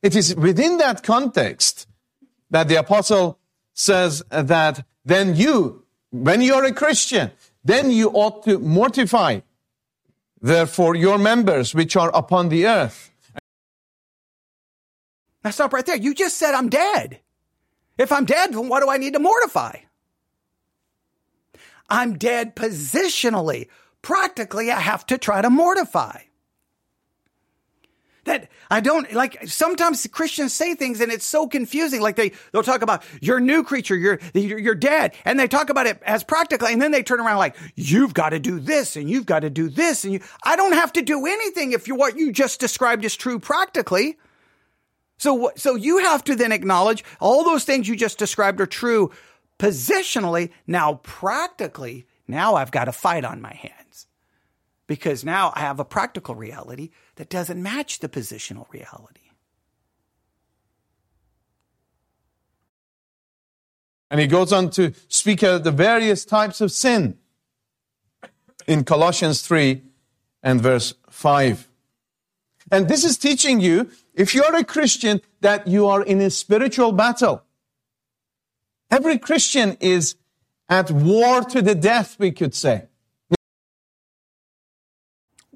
[0.03, 1.87] it is within that context
[2.51, 3.39] that the apostle
[3.75, 7.31] says that then you, when you're a Christian,
[7.65, 9.41] then you ought to mortify,
[10.41, 13.11] therefore, your members which are upon the earth.
[15.43, 15.97] Now stop right there.
[15.97, 17.21] You just said I'm dead.
[17.99, 19.77] If I'm dead, then what do I need to mortify?
[21.89, 23.69] I'm dead positionally
[24.03, 26.23] practically I have to try to mortify.
[28.25, 32.03] That I don't like sometimes Christians say things and it's so confusing.
[32.03, 35.15] Like they, they'll talk about your new creature, you're, you're dead.
[35.25, 36.69] And they talk about it as practical.
[36.69, 39.51] And then they turn around like, you've got to do this and you've got to
[39.51, 40.05] do this.
[40.05, 43.17] And you, I don't have to do anything if you, what you just described is
[43.17, 44.19] true practically.
[45.17, 49.11] So, so you have to then acknowledge all those things you just described are true
[49.59, 50.51] positionally.
[50.67, 54.07] Now, practically, now I've got a fight on my hands
[54.87, 59.21] because now I have a practical reality that doesn't match the positional reality.
[64.11, 67.19] And he goes on to speak of the various types of sin
[68.67, 69.83] in Colossians 3
[70.43, 71.69] and verse 5.
[72.73, 76.91] And this is teaching you, if you're a Christian, that you are in a spiritual
[76.91, 77.43] battle.
[78.91, 80.15] Every Christian is
[80.71, 82.87] at war to the death, we could say.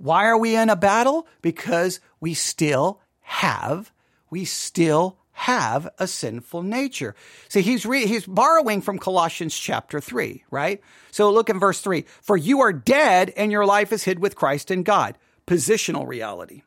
[0.05, 1.27] Why are we in a battle?
[1.40, 3.90] Because we still have,
[4.29, 7.14] we still have a sinful nature.
[7.49, 10.83] See, he's re- he's borrowing from Colossians chapter 3, right?
[11.11, 12.05] So look in verse 3.
[12.21, 15.17] For you are dead and your life is hid with Christ in God.
[15.47, 16.64] Positional reality.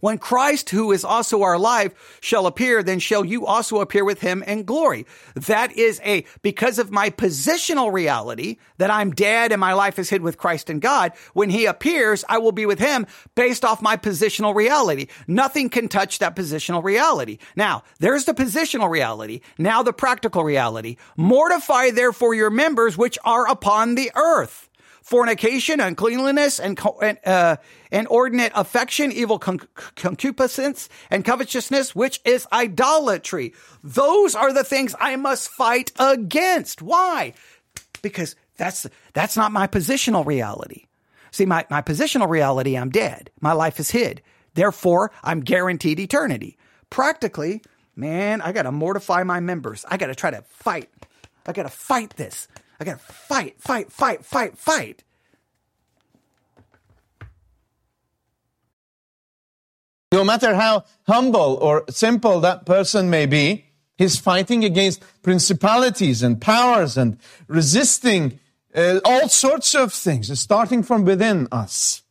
[0.00, 4.20] When Christ, who is also our life, shall appear, then shall you also appear with
[4.20, 5.06] him in glory.
[5.34, 10.10] That is a, because of my positional reality, that I'm dead and my life is
[10.10, 13.82] hid with Christ in God, when he appears, I will be with him based off
[13.82, 15.08] my positional reality.
[15.26, 17.38] Nothing can touch that positional reality.
[17.56, 19.40] Now, there's the positional reality.
[19.58, 20.96] Now the practical reality.
[21.16, 24.67] Mortify therefore your members which are upon the earth
[25.08, 26.78] fornication, uncleanliness, and
[27.24, 27.56] uh,
[27.90, 33.54] inordinate affection, evil concupiscence, and covetousness, which is idolatry.
[33.82, 36.82] Those are the things I must fight against.
[36.82, 37.32] Why?
[38.02, 40.84] Because that's that's not my positional reality.
[41.30, 43.30] See, my, my positional reality, I'm dead.
[43.40, 44.20] My life is hid.
[44.52, 46.58] Therefore, I'm guaranteed eternity.
[46.90, 47.62] Practically,
[47.96, 49.86] man, I got to mortify my members.
[49.88, 50.90] I got to try to fight.
[51.46, 52.46] I got to fight this.
[52.80, 55.04] I got to fight, fight, fight, fight, fight.
[60.12, 63.66] No matter how humble or simple that person may be,
[63.98, 68.40] he's fighting against principalities and powers and resisting
[68.74, 72.02] uh, all sorts of things, starting from within us.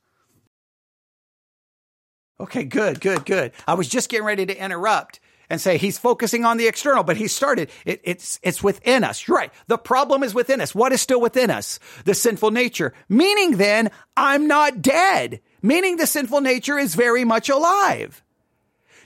[2.40, 3.52] Okay, good, good, good.
[3.68, 7.18] I was just getting ready to interrupt and say he's focusing on the external, but
[7.18, 7.70] he started.
[7.86, 9.28] It, it's it's within us.
[9.28, 9.54] You're right.
[9.68, 10.76] The problem is within us.
[10.76, 11.80] What is still within us?
[12.06, 12.94] The sinful nature.
[13.10, 15.42] Meaning, then I'm not dead.
[15.62, 18.24] Meaning, the sinful nature is very much alive.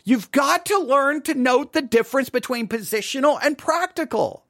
[0.04, 4.46] You've got to learn to note the difference between positional and practical.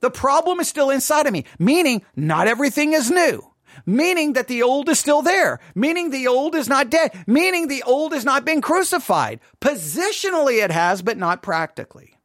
[0.00, 3.48] The problem is still inside of me, meaning not everything is new.
[3.86, 7.82] Meaning that the old is still there, meaning the old is not dead, meaning the
[7.84, 9.40] old has not been crucified.
[9.60, 12.18] Positionally it has, but not practically.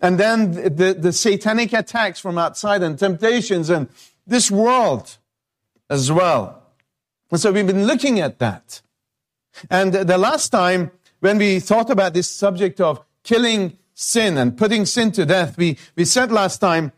[0.00, 3.88] And then the, the satanic attacks from outside and temptations and
[4.26, 5.16] this world
[5.88, 6.62] as well.
[7.30, 8.82] And so we've been looking at that.
[9.70, 10.90] And the last time
[11.20, 15.78] when we thought about this subject of killing sin and putting sin to death, we,
[15.94, 16.92] we said last time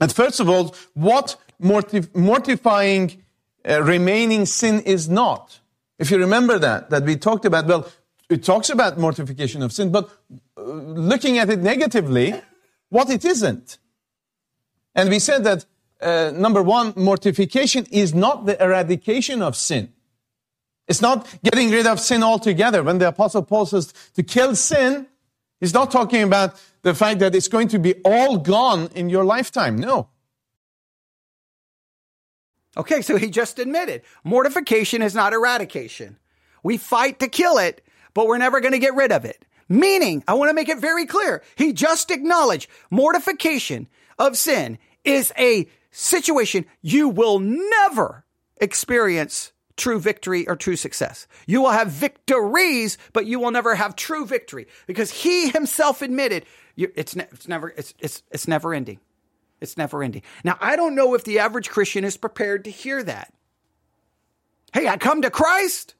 [0.00, 3.22] that first of all, what mortifying
[3.68, 5.60] uh, remaining sin is not.
[5.98, 7.88] If you remember that, that we talked about, well,
[8.28, 10.10] it talks about mortification of sin, but
[10.56, 12.34] uh, looking at it negatively,
[12.88, 13.78] what it isn't.
[14.94, 15.64] And we said that,
[16.00, 19.92] uh, number one, mortification is not the eradication of sin.
[20.86, 22.82] It's not getting rid of sin altogether.
[22.82, 25.06] When the apostle Paul says to kill sin,
[25.60, 29.24] he's not talking about the fact that it's going to be all gone in your
[29.24, 29.78] lifetime.
[29.78, 30.08] No.
[32.76, 36.18] Okay, so he just admitted mortification is not eradication.
[36.62, 37.84] We fight to kill it,
[38.14, 39.44] but we're never going to get rid of it.
[39.68, 41.42] Meaning, I want to make it very clear.
[41.56, 48.24] He just acknowledged mortification of sin is a situation you will never
[48.58, 51.26] experience true victory or true success.
[51.46, 56.44] You will have victories, but you will never have true victory because he himself admitted
[56.76, 59.00] it's, ne- it's never, it's, it's, it's never ending.
[59.60, 60.22] It's never ending.
[60.42, 63.32] Now, I don't know if the average Christian is prepared to hear that.
[64.72, 65.94] Hey, I come to Christ.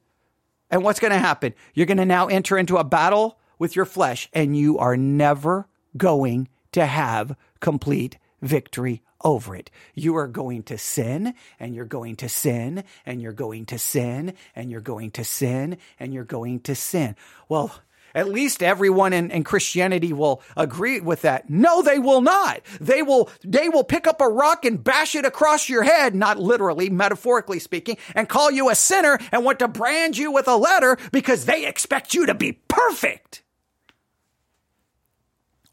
[0.71, 1.55] And what's going to happen?
[1.75, 5.69] You're going to now enter into a battle with your flesh, and you are never
[5.97, 9.71] going to have complete victory over it.
[9.95, 14.35] You are going to sin and you're going to sin and you're going to sin
[14.55, 17.17] and you're going to sin and you're going to sin.
[17.49, 17.75] Well,
[18.15, 21.51] at least everyone in, in, Christianity will agree with that.
[21.51, 22.61] No, they will not.
[22.81, 26.39] They will, they will pick up a rock and bash it across your head, not
[26.39, 30.57] literally, metaphorically speaking, and call you a sinner and want to brand you with a
[30.57, 33.43] letter because they expect you to be perfect.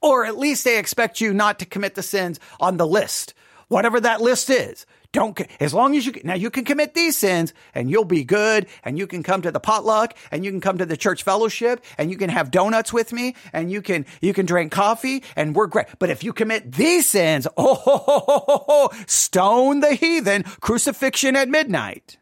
[0.01, 3.35] Or at least they expect you not to commit the sins on the list,
[3.71, 4.85] whatever that list is.
[5.13, 8.67] Don't, as long as you, now you can commit these sins and you'll be good
[8.83, 11.83] and you can come to the potluck and you can come to the church fellowship
[11.97, 15.55] and you can have donuts with me and you can, you can drink coffee and
[15.55, 15.87] we're great.
[15.99, 21.47] But if you commit these sins, oh, ho, ho, ho, stone the heathen, crucifixion at
[21.47, 22.17] midnight.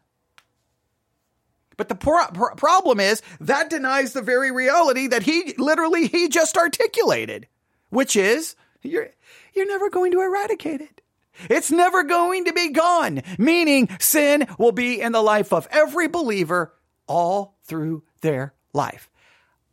[1.76, 6.56] But the pro- problem is that denies the very reality that he literally, he just
[6.56, 7.48] articulated,
[7.88, 9.08] which is you're,
[9.54, 11.00] you're never going to eradicate it.
[11.48, 16.08] It's never going to be gone, meaning sin will be in the life of every
[16.08, 16.74] believer
[17.06, 19.10] all through their life.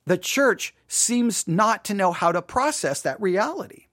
[0.05, 3.87] The church seems not to know how to process that reality.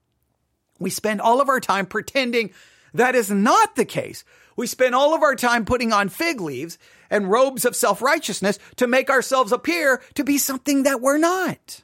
[0.78, 2.52] We spend all of our time pretending
[2.94, 4.24] that is not the case.
[4.56, 6.78] We spend all of our time putting on fig leaves
[7.10, 11.82] and robes of self righteousness to make ourselves appear to be something that we're not.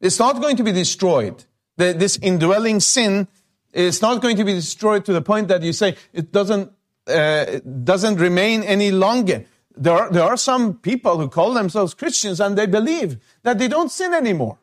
[0.00, 1.44] It's not going to be destroyed
[1.80, 3.26] the, this indwelling sin
[3.72, 6.70] is not going to be destroyed to the point that you say it doesn't,
[7.06, 7.44] uh,
[7.84, 9.44] doesn't remain any longer.
[9.76, 13.68] There are, there are some people who call themselves Christians and they believe that they
[13.68, 14.58] don't sin anymore.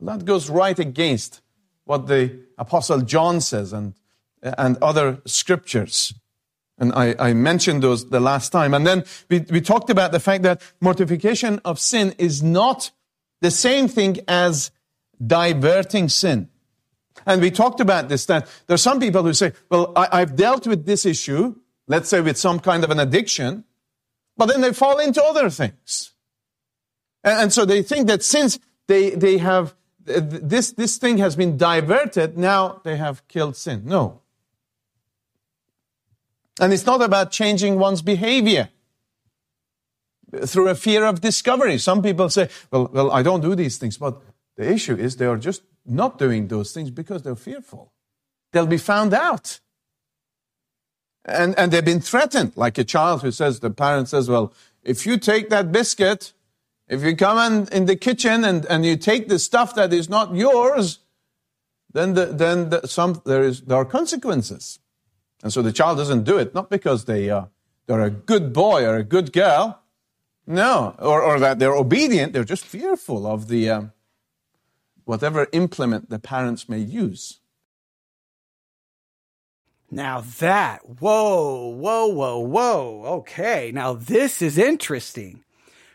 [0.00, 1.40] That goes right against
[1.84, 3.94] what the Apostle John says and,
[4.42, 6.12] and other scriptures.
[6.76, 8.74] And I, I, mentioned those the last time.
[8.74, 12.90] And then we, we talked about the fact that mortification of sin is not
[13.40, 14.72] the same thing as
[15.24, 16.48] diverting sin.
[17.26, 20.36] And we talked about this, that there are some people who say, well, I, have
[20.36, 21.54] dealt with this issue,
[21.86, 23.64] let's say with some kind of an addiction,
[24.36, 26.12] but then they fall into other things.
[27.22, 29.74] And, and so they think that since they, they have,
[30.04, 33.82] this, this thing has been diverted, now they have killed sin.
[33.84, 34.20] No.
[36.60, 38.68] And it's not about changing one's behavior
[40.46, 41.78] through a fear of discovery.
[41.78, 44.20] Some people say, well, well, I don't do these things, but
[44.56, 47.92] the issue is they are just not doing those things because they're fearful.
[48.52, 49.60] They'll be found out.
[51.24, 55.06] And, and they've been threatened, like a child who says, the parent says, well, if
[55.06, 56.32] you take that biscuit,
[56.86, 60.08] if you come in, in the kitchen and, and you take the stuff that is
[60.08, 60.98] not yours,
[61.92, 64.78] then, the, then the, some, there, is, there are consequences.
[65.42, 67.46] And so the child doesn't do it, not because they, uh,
[67.86, 69.80] they're a good boy or a good girl,
[70.46, 73.92] no, or, or that they're obedient, they're just fearful of the, um,
[75.04, 77.40] whatever implement the parents may use.
[79.90, 83.02] Now that, whoa, whoa, whoa, whoa.
[83.18, 85.44] Okay, now this is interesting.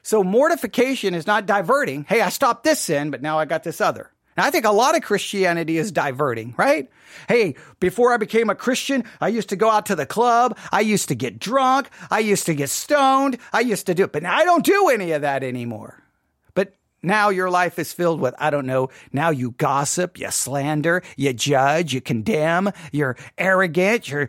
[0.02, 2.06] So mortification is not diverting.
[2.08, 4.12] Hey, I stopped this sin, but now I got this other.
[4.38, 6.90] And I think a lot of Christianity is diverting, right?
[7.28, 10.58] Hey, before I became a Christian, I used to go out to the club.
[10.72, 11.90] I used to get drunk.
[12.10, 13.38] I used to get stoned.
[13.52, 15.99] I used to do it, but now I don't do any of that anymore.
[17.02, 21.32] Now your life is filled with, I don't know, now you gossip, you slander, you
[21.32, 24.28] judge, you condemn, you're arrogant, you're,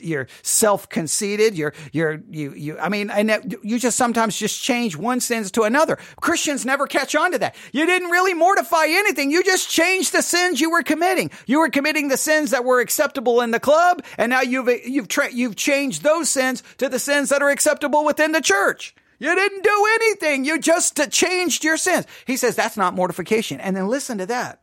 [0.00, 5.20] you're self-conceited, you're, you're, you, you, I mean, and you just sometimes just change one
[5.20, 5.98] sins to another.
[6.20, 7.54] Christians never catch on to that.
[7.72, 9.30] You didn't really mortify anything.
[9.30, 11.30] You just changed the sins you were committing.
[11.46, 15.08] You were committing the sins that were acceptable in the club, and now you've, you've,
[15.08, 18.94] tra- you've changed those sins to the sins that are acceptable within the church.
[19.20, 20.44] You didn't do anything.
[20.46, 22.06] You just changed your sins.
[22.26, 23.60] He says that's not mortification.
[23.60, 24.60] And then listen to that.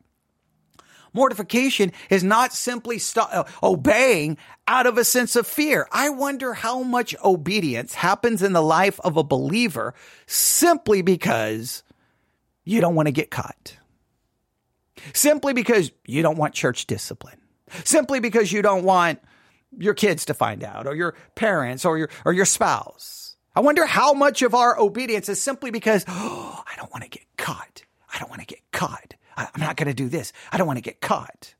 [1.13, 4.37] Mortification is not simply st- uh, obeying
[4.67, 5.87] out of a sense of fear.
[5.91, 9.93] I wonder how much obedience happens in the life of a believer
[10.25, 11.83] simply because
[12.65, 13.77] you don't want to get caught.
[15.13, 17.39] Simply because you don't want church discipline.
[17.83, 19.19] Simply because you don't want
[19.77, 23.26] your kids to find out or your parents or your or your spouse.
[23.57, 27.09] I wonder how much of our obedience is simply because, oh, I don't want to
[27.09, 27.81] get caught.
[28.13, 29.15] I don't want to get caught.
[29.35, 30.31] I, am not going to do this.
[30.51, 31.55] I don't want to get caught.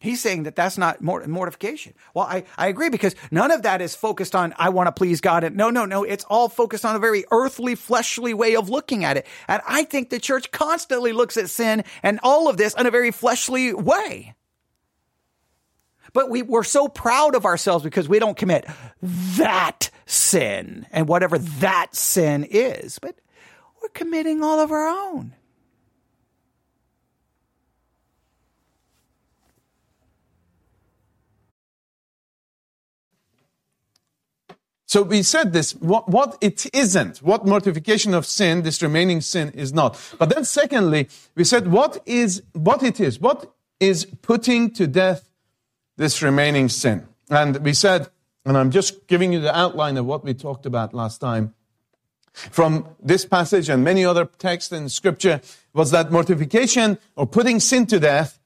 [0.00, 1.94] He's saying that that's not mortification.
[2.14, 5.20] Well, I, I agree because none of that is focused on, I want to please
[5.20, 5.44] God.
[5.44, 6.02] And no, no, no.
[6.02, 9.26] It's all focused on a very earthly, fleshly way of looking at it.
[9.46, 12.90] And I think the church constantly looks at sin and all of this in a
[12.90, 14.34] very fleshly way.
[16.12, 18.66] But we, we're so proud of ourselves because we don't commit
[19.02, 22.98] that sin and whatever that sin is.
[22.98, 23.16] But
[23.82, 25.34] we're committing all of our own.
[34.88, 39.50] So we said this, what, what it isn't, what mortification of sin, this remaining sin
[39.50, 40.00] is not.
[40.18, 45.27] But then secondly, we said what is, what it is, what is putting to death
[45.98, 47.06] this remaining sin.
[47.28, 48.08] And we said,
[48.46, 51.54] and I'm just giving you the outline of what we talked about last time
[52.32, 55.40] from this passage and many other texts in scripture
[55.74, 58.38] was that mortification or putting sin to death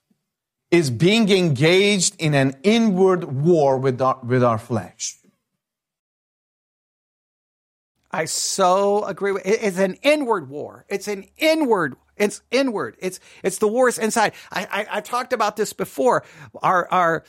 [0.70, 5.18] is being engaged in an inward war with our, with our flesh.
[8.10, 10.86] I so agree with It's an inward war.
[10.88, 11.96] It's an inward.
[12.16, 12.96] It's inward.
[12.98, 14.32] It's it's the wars inside.
[14.50, 16.24] I, I I talked about this before.
[16.62, 17.24] Our our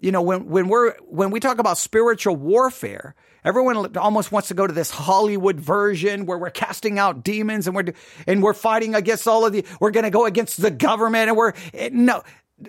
[0.00, 3.14] you know when when we're when we talk about spiritual warfare,
[3.44, 7.76] everyone almost wants to go to this Hollywood version where we're casting out demons and
[7.76, 7.92] we're
[8.26, 9.64] and we're fighting against all of the.
[9.80, 12.22] We're going to go against the government and we're eh, no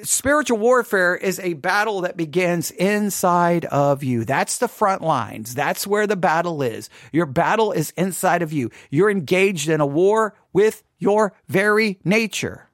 [0.04, 4.26] spiritual warfare is a battle that begins inside of you.
[4.26, 5.56] That's the front lines.
[5.56, 6.90] That's where the battle is.
[7.12, 8.72] Your battle is inside of you.
[8.90, 12.70] You're engaged in a war with your very nature.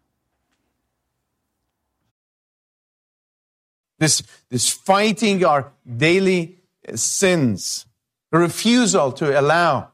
[3.97, 6.59] This, this fighting our daily
[6.95, 7.86] sins,
[8.32, 9.89] the refusal to allow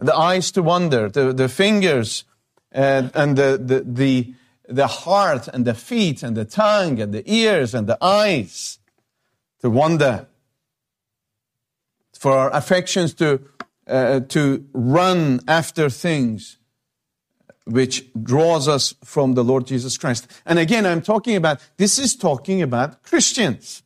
[0.00, 2.24] the eyes to wander, the, the fingers,
[2.70, 4.34] and, and the, the, the
[4.68, 8.78] the heart and the feet and the tongue and the ears and the eyes
[9.60, 10.26] to wander,
[12.18, 13.40] for our affections to,
[13.86, 16.58] uh, to run after things
[17.66, 20.26] which draws us from the Lord Jesus Christ.
[20.44, 23.82] And again, I'm talking about, this is talking about Christians.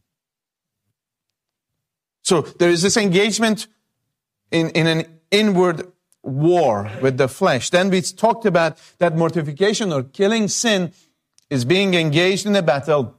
[2.22, 3.68] So there is this engagement
[4.50, 5.92] in, in an inward
[6.22, 7.70] war with the flesh.
[7.70, 10.92] Then we talked about that mortification or killing sin
[11.50, 13.16] is being engaged in a battle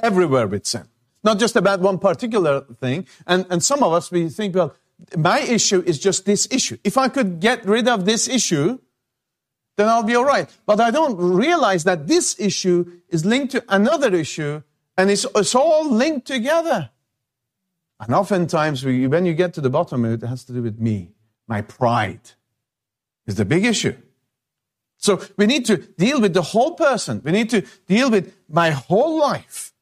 [0.00, 0.88] everywhere with sin.
[1.24, 3.06] Not just about one particular thing.
[3.26, 4.74] And, and some of us, we think, well,
[5.16, 6.78] my issue is just this issue.
[6.84, 8.78] If I could get rid of this issue,
[9.76, 10.48] then I'll be all right.
[10.66, 14.62] But I don't realize that this issue is linked to another issue
[14.96, 16.90] and it's, it's all linked together.
[18.00, 21.12] And oftentimes, we, when you get to the bottom it has to do with me
[21.48, 22.32] my pride
[23.26, 23.96] is the big issue.
[24.98, 27.20] So we need to deal with the whole person.
[27.24, 29.72] We need to deal with my whole life.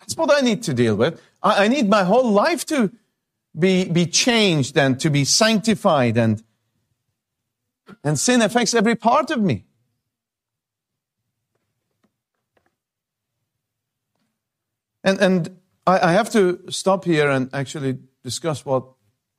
[0.00, 1.20] That's what I need to deal with.
[1.42, 2.90] I, I need my whole life to
[3.58, 6.42] be, be changed and to be sanctified and,
[8.02, 9.64] and sin affects every part of me.
[15.04, 18.84] And, and I, I have to stop here and actually discuss what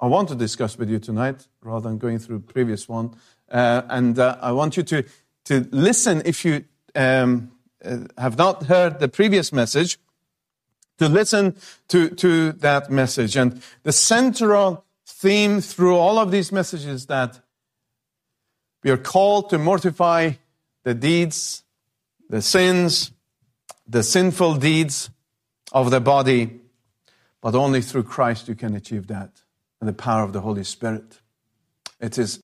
[0.01, 3.15] I want to discuss with you tonight, rather than going through previous one.
[3.51, 5.03] Uh, and uh, I want you to,
[5.45, 6.63] to listen if you
[6.95, 7.51] um,
[7.83, 9.97] uh, have not heard the previous message,
[10.99, 11.55] to listen
[11.89, 13.35] to, to that message.
[13.35, 17.39] And the central theme through all of these messages is that
[18.83, 20.31] we are called to mortify
[20.83, 21.63] the deeds,
[22.29, 23.11] the sins,
[23.85, 25.09] the sinful deeds
[25.73, 26.61] of the body,
[27.41, 29.41] but only through Christ you can achieve that
[29.79, 31.19] and the power of the Holy Spirit.
[31.99, 32.39] It is.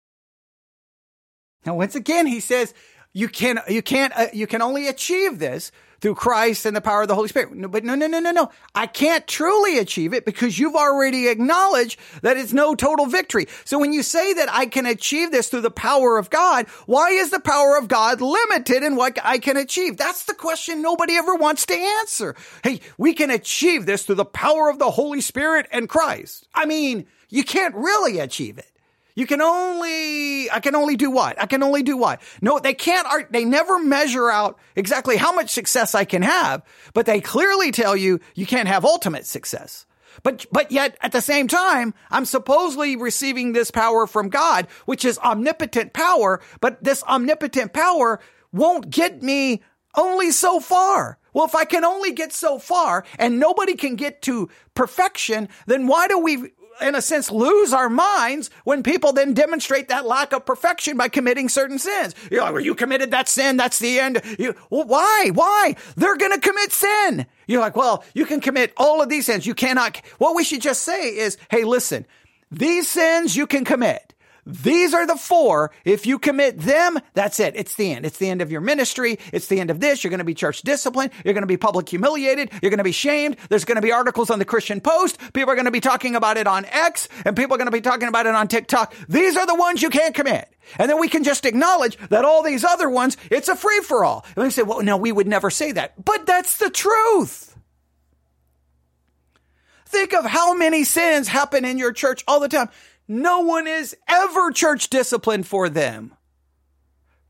[1.65, 2.73] Now, once again, he says
[3.13, 5.71] you can you can't uh, you can only achieve this
[6.01, 7.53] through Christ and the power of the Holy Spirit.
[7.53, 8.49] No, but no, no, no, no, no.
[8.73, 13.45] I can't truly achieve it because you've already acknowledged that it's no total victory.
[13.65, 17.09] So when you say that I can achieve this through the power of God, why
[17.11, 19.97] is the power of God limited in what I can achieve?
[19.97, 22.36] That's the question nobody ever wants to answer.
[22.63, 26.47] Hey, we can achieve this through the power of the Holy Spirit and Christ.
[26.55, 28.67] I mean, you can't really achieve it.
[29.15, 31.41] You can only, I can only do what?
[31.41, 32.21] I can only do what?
[32.41, 36.63] No, they can't, they never measure out exactly how much success I can have,
[36.93, 39.86] but they clearly tell you you can't have ultimate success.
[40.23, 45.03] But, but yet at the same time, I'm supposedly receiving this power from God, which
[45.03, 48.19] is omnipotent power, but this omnipotent power
[48.53, 49.61] won't get me
[49.95, 51.17] only so far.
[51.34, 55.88] Well, if I can only get so far and nobody can get to perfection, then
[55.88, 60.34] why do we in a sense, lose our minds when people then demonstrate that lack
[60.34, 62.15] of perfection by committing certain sins.
[62.30, 63.57] You're like, well, you committed that sin.
[63.57, 64.22] That's the end.
[64.39, 65.32] You, well, why?
[65.34, 65.76] Why?
[65.95, 67.26] They're going to commit sin.
[67.47, 69.45] You're like, well, you can commit all of these sins.
[69.45, 70.01] You cannot.
[70.17, 72.05] What we should just say is, hey, listen,
[72.51, 74.11] these sins you can commit.
[74.45, 75.71] These are the four.
[75.85, 77.55] If you commit them, that's it.
[77.55, 78.05] It's the end.
[78.05, 79.19] It's the end of your ministry.
[79.31, 80.03] It's the end of this.
[80.03, 81.11] You're going to be church disciplined.
[81.23, 82.51] You're going to be public humiliated.
[82.61, 83.37] You're going to be shamed.
[83.49, 85.19] There's going to be articles on the Christian Post.
[85.33, 87.71] People are going to be talking about it on X and people are going to
[87.71, 88.95] be talking about it on TikTok.
[89.07, 90.49] These are the ones you can't commit.
[90.77, 94.03] And then we can just acknowledge that all these other ones, it's a free for
[94.03, 94.25] all.
[94.35, 96.03] And we say, well, no, we would never say that.
[96.03, 97.55] But that's the truth.
[99.85, 102.69] Think of how many sins happen in your church all the time.
[103.08, 106.14] No one is ever church disciplined for them.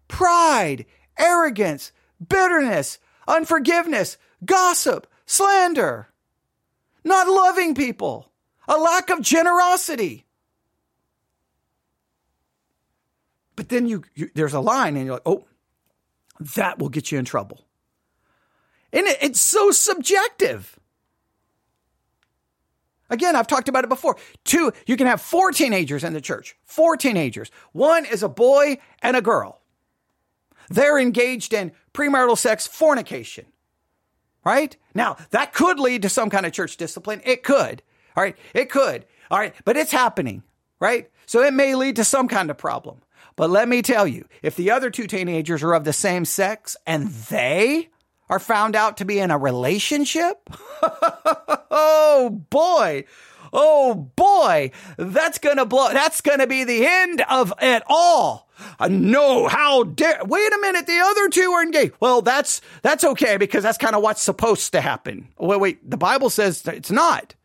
[0.08, 0.86] Pride,
[1.18, 1.92] arrogance,
[2.28, 6.10] bitterness, unforgiveness, gossip, slander,
[7.04, 8.32] not loving people,
[8.68, 10.26] a lack of generosity.
[13.56, 15.46] But then you, you there's a line and you're like, oh,
[16.56, 17.66] that will get you in trouble.
[18.92, 20.80] And it, it's so subjective.
[23.12, 24.16] Again, I've talked about it before.
[24.45, 26.55] Two, you can have four teenagers in the church.
[26.64, 27.51] Four teenagers.
[27.74, 29.59] One is a boy and a girl.
[30.70, 33.45] They're engaged in premarital sex fornication.
[34.45, 34.76] Right?
[34.95, 37.22] Now, that could lead to some kind of church discipline.
[37.26, 37.84] It could.
[38.16, 38.38] All right.
[38.55, 39.05] It could.
[39.30, 39.53] All right.
[39.66, 40.43] But it's happening.
[40.80, 41.12] Right?
[41.26, 43.01] So it may lead to some kind of problem.
[43.36, 46.76] But let me tell you, if the other two teenagers are of the same sex
[46.88, 47.89] and they
[48.32, 50.50] are found out to be in a relationship?
[51.70, 53.04] oh boy.
[53.54, 54.72] Oh boy.
[54.98, 55.92] That's gonna blow.
[55.92, 58.50] That's gonna be the end of it all.
[58.80, 61.94] Uh, no, how dare, wait a minute, the other two are engaged.
[62.00, 65.28] Well, that's, that's okay because that's kind of what's supposed to happen.
[65.38, 67.36] Wait, wait, the Bible says it's not.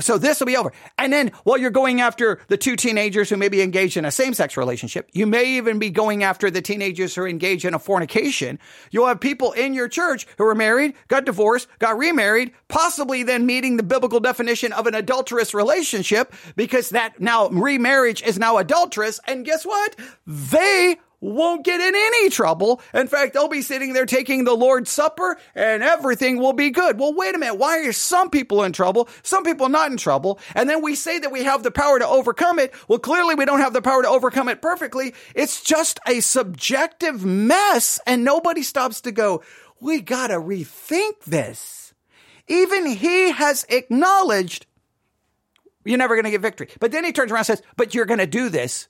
[0.00, 0.72] So this will be over.
[0.98, 4.10] And then while you're going after the two teenagers who may be engaged in a
[4.10, 7.74] same sex relationship, you may even be going after the teenagers who are engaged in
[7.74, 8.58] a fornication.
[8.90, 13.46] You'll have people in your church who are married, got divorced, got remarried, possibly then
[13.46, 19.20] meeting the biblical definition of an adulterous relationship because that now remarriage is now adulterous.
[19.26, 19.96] And guess what?
[20.26, 20.96] They
[21.32, 22.82] won't get in any trouble.
[22.92, 26.98] In fact, they'll be sitting there taking the Lord's Supper and everything will be good.
[26.98, 27.54] Well, wait a minute.
[27.54, 29.08] Why are some people in trouble?
[29.22, 30.38] Some people not in trouble.
[30.54, 32.74] And then we say that we have the power to overcome it.
[32.88, 35.14] Well, clearly we don't have the power to overcome it perfectly.
[35.34, 39.42] It's just a subjective mess and nobody stops to go,
[39.80, 41.94] we gotta rethink this.
[42.46, 44.66] Even he has acknowledged
[45.86, 46.68] you're never going to get victory.
[46.80, 48.88] But then he turns around and says, but you're going to do this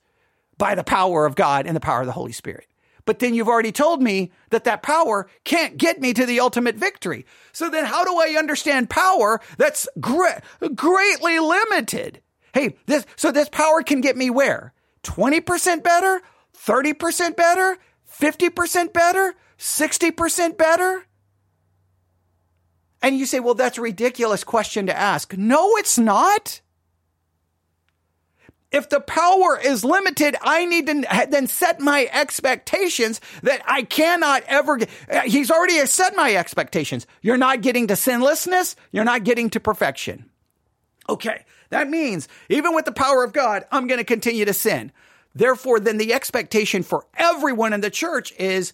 [0.59, 2.67] by the power of God and the power of the Holy Spirit.
[3.07, 6.77] But then you've already told me that that power can't get me to the ultimate
[6.77, 7.27] victory.
[7.53, 10.39] So then how do I understand power that's great,
[10.75, 12.23] greatly limited?
[12.55, 14.73] Hey, this, so this power can get me where?
[15.03, 16.23] 20% better?
[16.57, 17.79] 30% better?
[18.11, 19.35] 50% better?
[19.59, 21.07] 60% better?
[23.03, 25.37] And you say, well, that's a ridiculous question to ask.
[25.37, 26.63] No, it's not.
[28.75, 34.43] If the power is limited, I need to then set my expectations that I cannot
[34.49, 34.89] ever get.
[35.09, 37.07] Uh, he's already set my expectations.
[37.23, 38.75] You're not getting to sinlessness.
[38.91, 40.29] You're not getting to perfection.
[41.09, 41.45] Okay.
[41.71, 44.91] That means even with the power of God, I'm going to continue to sin.
[45.37, 48.73] Therefore, then the expectation for everyone in the church is,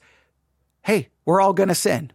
[0.81, 2.11] Hey, we're all going to sin.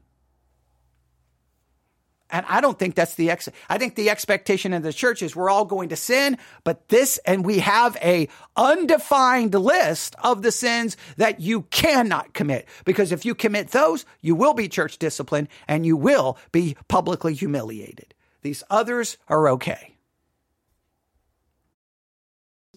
[2.31, 5.35] And I don't think that's the ex, I think the expectation in the church is
[5.35, 10.51] we're all going to sin, but this, and we have a undefined list of the
[10.51, 12.67] sins that you cannot commit.
[12.83, 17.35] Because if you commit those, you will be church disciplined and you will be publicly
[17.35, 18.15] humiliated.
[18.41, 19.95] These others are okay.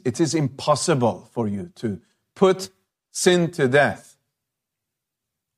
[0.05, 2.01] It is impossible for you to
[2.35, 2.71] put
[3.11, 4.17] sin to death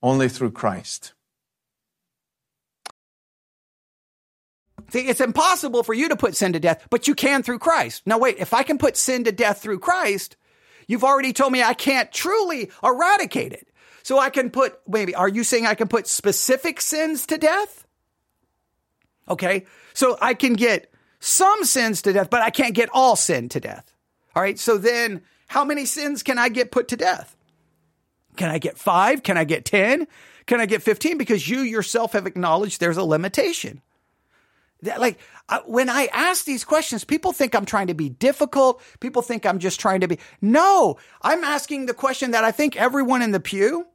[0.02, 1.12] only through Christ.
[4.92, 8.02] See, it's impossible for you to put sin to death, but you can through Christ.
[8.06, 10.36] Now, wait, if I can put sin to death through Christ,
[10.88, 13.68] you've already told me I can't truly eradicate it.
[14.02, 17.86] So I can put, maybe, are you saying I can put specific sins to death?
[19.28, 19.66] Okay.
[19.94, 23.60] So I can get some sins to death, but I can't get all sin to
[23.60, 23.94] death.
[24.34, 24.58] All right.
[24.58, 27.36] So then how many sins can I get put to death?
[28.36, 29.22] Can I get five?
[29.22, 30.06] Can I get 10?
[30.46, 31.18] Can I get 15?
[31.18, 33.82] Because you yourself have acknowledged there's a limitation.
[34.82, 35.18] Like
[35.66, 38.82] when I ask these questions, people think I'm trying to be difficult.
[39.00, 40.18] People think I'm just trying to be.
[40.40, 43.86] No, I'm asking the question that I think everyone in the pew,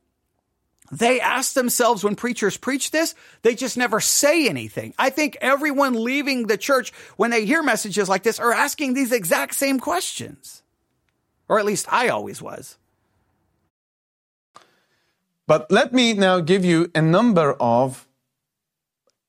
[0.92, 4.94] they ask themselves when preachers preach this, they just never say anything.
[5.00, 9.12] I think everyone leaving the church when they hear messages like this are asking these
[9.12, 10.62] exact same questions.
[11.48, 12.78] Or at least I always was.
[15.48, 18.08] But let me now give you a number of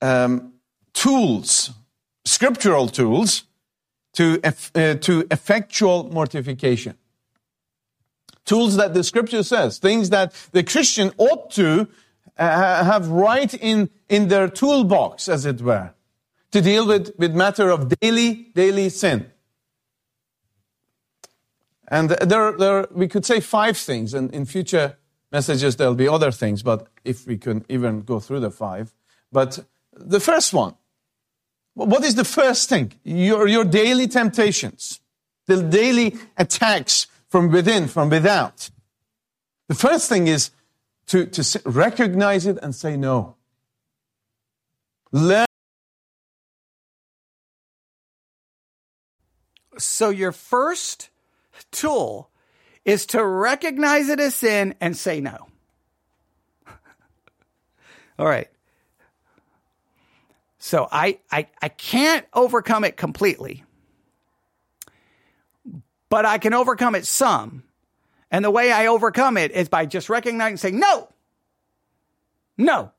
[0.00, 0.54] um,
[0.96, 1.70] tools,
[2.24, 3.44] scriptural tools,
[4.14, 6.96] to, uh, to effectual mortification.
[8.46, 11.86] Tools that the scripture says, things that the Christian ought to
[12.38, 15.92] uh, have right in, in their toolbox, as it were,
[16.52, 19.30] to deal with, with matter of daily, daily sin.
[21.88, 24.96] And there, there, we could say five things, and in future
[25.30, 28.94] messages there'll be other things, but if we can even go through the five.
[29.30, 29.58] But
[29.92, 30.74] the first one,
[31.76, 32.92] what is the first thing?
[33.04, 35.00] Your, your daily temptations,
[35.44, 38.70] the daily attacks from within, from without.
[39.68, 40.50] The first thing is
[41.08, 43.36] to, to recognize it and say no.
[45.12, 45.44] Learn.
[49.76, 51.10] So your first
[51.70, 52.30] tool
[52.86, 55.48] is to recognize it as sin and say no.
[58.18, 58.48] All right.
[60.66, 63.62] So I, I, I can't overcome it completely,
[66.08, 67.62] but I can overcome it some.
[68.32, 71.08] And the way I overcome it is by just recognizing and saying, no,
[72.58, 72.90] no.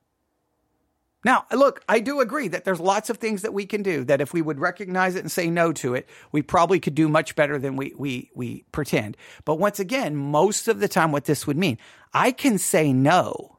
[1.26, 4.22] Now, look, I do agree that there's lots of things that we can do that
[4.22, 7.36] if we would recognize it and say no to it, we probably could do much
[7.36, 9.18] better than we, we, we pretend.
[9.44, 11.80] But once again, most of the time, what this would mean,
[12.14, 13.58] I can say no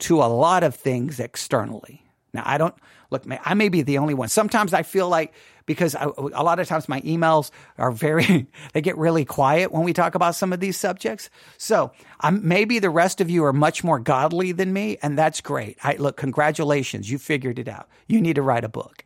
[0.00, 2.07] to a lot of things externally.
[2.32, 2.74] Now, I don't,
[3.10, 4.28] look, I may be the only one.
[4.28, 5.32] Sometimes I feel like
[5.68, 9.84] because I, a lot of times my emails are very, they get really quiet when
[9.84, 11.30] we talk about some of these subjects.
[11.58, 15.40] So I'm, maybe the rest of you are much more godly than me, and that's
[15.40, 15.78] great.
[15.84, 17.88] I, look, congratulations, you figured it out.
[18.08, 19.04] You need to write a book.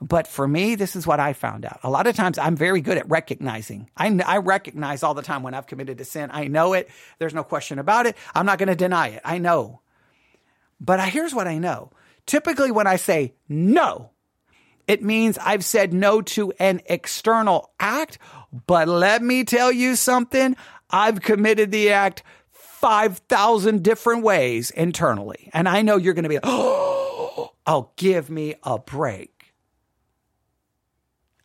[0.00, 1.78] But for me, this is what I found out.
[1.82, 3.88] A lot of times I'm very good at recognizing.
[3.96, 6.30] I, I recognize all the time when I've committed a sin.
[6.32, 6.90] I know it.
[7.18, 8.16] There's no question about it.
[8.34, 9.22] I'm not going to deny it.
[9.24, 9.80] I know.
[10.80, 11.92] But here's what I know
[12.26, 14.10] Typically, when I say no,
[14.86, 18.18] it means I've said no to an external act.
[18.66, 20.56] But let me tell you something.
[20.90, 25.50] I've committed the act 5,000 different ways internally.
[25.52, 29.54] And I know you're going to be, oh, oh, give me a break.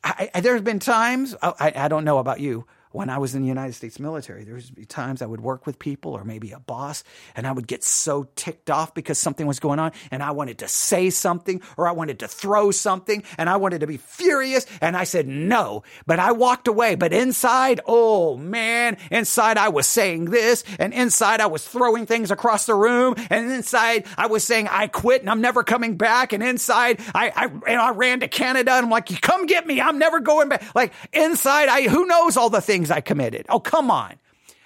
[0.04, 3.36] I, I, there's been times, oh, I, I don't know about you, when I was
[3.36, 6.52] in the United States military, there be times I would work with people or maybe
[6.52, 7.04] a boss,
[7.36, 10.60] and I would get so ticked off because something was going on, and I wanted
[10.60, 14.66] to say something or I wanted to throw something, and I wanted to be furious,
[14.82, 16.96] and I said no, but I walked away.
[16.96, 22.32] But inside, oh man, inside I was saying this, and inside I was throwing things
[22.32, 26.34] across the room, and inside I was saying I quit and I'm never coming back,
[26.34, 29.80] and inside I I, and I ran to Canada, and I'm like, come get me,
[29.80, 30.64] I'm never going back.
[30.74, 33.46] Like inside, I who knows all the things things I committed.
[33.50, 34.16] Oh, come on.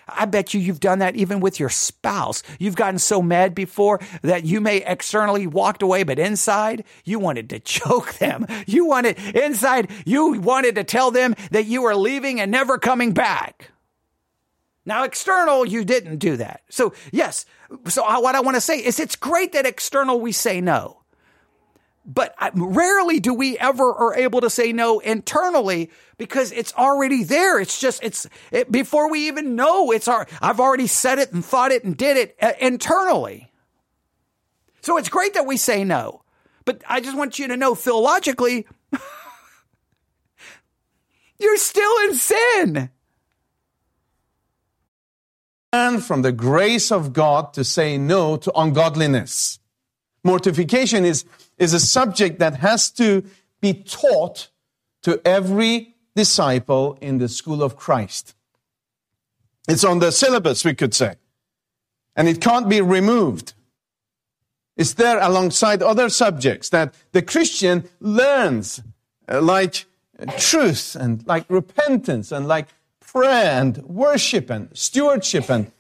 [0.08, 2.44] I bet you you've done that even with your spouse.
[2.60, 7.50] You've gotten so mad before that you may externally walked away, but inside you wanted
[7.50, 8.46] to choke them.
[8.68, 13.14] You wanted inside, you wanted to tell them that you were leaving and never coming
[13.14, 13.72] back.
[14.86, 16.62] Now, external, you didn't do that.
[16.70, 17.46] So, yes.
[17.88, 21.03] So, what I want to say is it's great that external we say no.
[22.06, 27.60] But rarely do we ever are able to say no internally because it's already there.
[27.60, 31.44] It's just, it's it, before we even know it's our, I've already said it and
[31.44, 33.52] thought it and did it uh, internally.
[34.82, 36.24] So it's great that we say no.
[36.66, 38.68] But I just want you to know theologically,
[41.40, 42.90] you're still in sin.
[45.72, 49.60] And from the grace of God to say no to ungodliness.
[50.24, 51.26] Mortification is,
[51.64, 53.24] is a subject that has to
[53.62, 54.50] be taught
[55.02, 58.36] to every disciple in the school of Christ.
[59.68, 61.16] It's on the syllabus, we could say.
[62.16, 63.54] And it can't be removed.
[64.76, 68.82] It's there alongside other subjects that the Christian learns,
[69.28, 69.86] uh, like
[70.38, 72.68] truth and like repentance and like
[73.00, 75.72] prayer and worship and stewardship and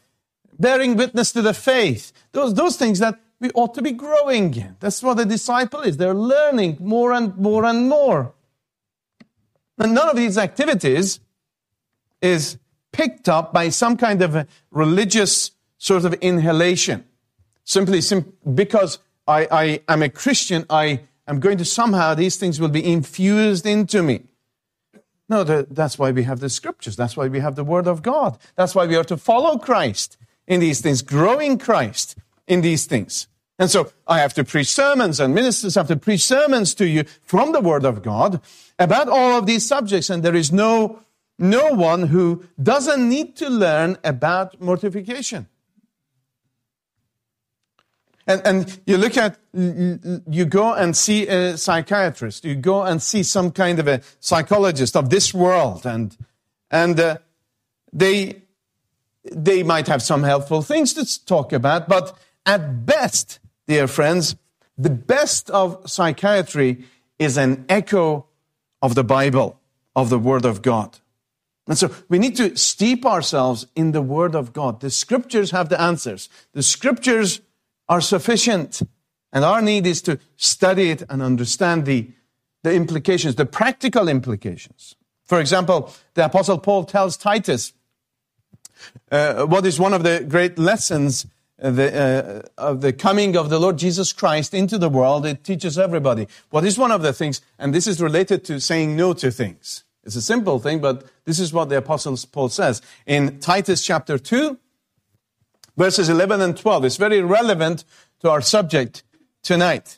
[0.59, 2.11] bearing witness to the faith.
[2.31, 4.77] Those, those things that we ought to be growing in.
[4.79, 5.97] That's what a disciple is.
[5.97, 8.33] They're learning more and more and more.
[9.77, 11.19] And none of these activities
[12.21, 12.57] is
[12.93, 17.03] picked up by some kind of religious sort of inhalation.
[17.65, 22.61] Simply sim- because I, I am a Christian, I am going to somehow, these things
[22.61, 24.21] will be infused into me.
[25.27, 26.95] No, that's why we have the scriptures.
[26.95, 28.37] That's why we have the word of God.
[28.55, 30.17] That's why we are to follow Christ
[30.47, 32.15] in these things, growing Christ
[32.47, 33.27] in these things.
[33.59, 37.03] And so I have to preach sermons and ministers have to preach sermons to you
[37.21, 38.41] from the word of God
[38.79, 40.09] about all of these subjects.
[40.09, 40.99] And there is no,
[41.37, 45.47] no one who doesn't need to learn about mortification.
[48.25, 53.21] And, and you look at, you go and see a psychiatrist, you go and see
[53.21, 56.15] some kind of a psychologist of this world, and,
[56.71, 57.17] and uh,
[57.91, 58.43] they,
[59.29, 64.35] they might have some helpful things to talk about, but at best, dear friends,
[64.77, 66.85] the best of psychiatry
[67.19, 68.25] is an echo
[68.81, 69.59] of the Bible,
[69.95, 70.99] of the Word of God.
[71.67, 74.81] And so we need to steep ourselves in the Word of God.
[74.81, 76.27] The Scriptures have the answers.
[76.53, 77.41] The Scriptures
[77.87, 78.81] are sufficient.
[79.31, 82.09] And our need is to study it and understand the,
[82.63, 84.95] the implications, the practical implications.
[85.23, 87.73] For example, the Apostle Paul tells Titus
[89.09, 91.25] uh, what is one of the great lessons
[91.71, 95.25] the, uh, of the coming of the Lord Jesus Christ into the world.
[95.25, 96.27] It teaches everybody.
[96.49, 99.83] What is one of the things, and this is related to saying no to things.
[100.03, 104.17] It's a simple thing, but this is what the Apostle Paul says in Titus chapter
[104.17, 104.57] 2,
[105.77, 106.85] verses 11 and 12.
[106.85, 107.85] It's very relevant
[108.19, 109.03] to our subject
[109.41, 109.97] tonight.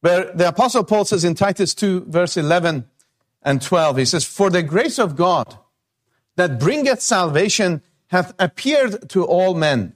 [0.00, 2.86] Where the apostle Paul says in Titus 2 verse 11
[3.42, 5.58] and 12, he says, For the grace of God
[6.36, 9.94] that bringeth salvation hath appeared to all men,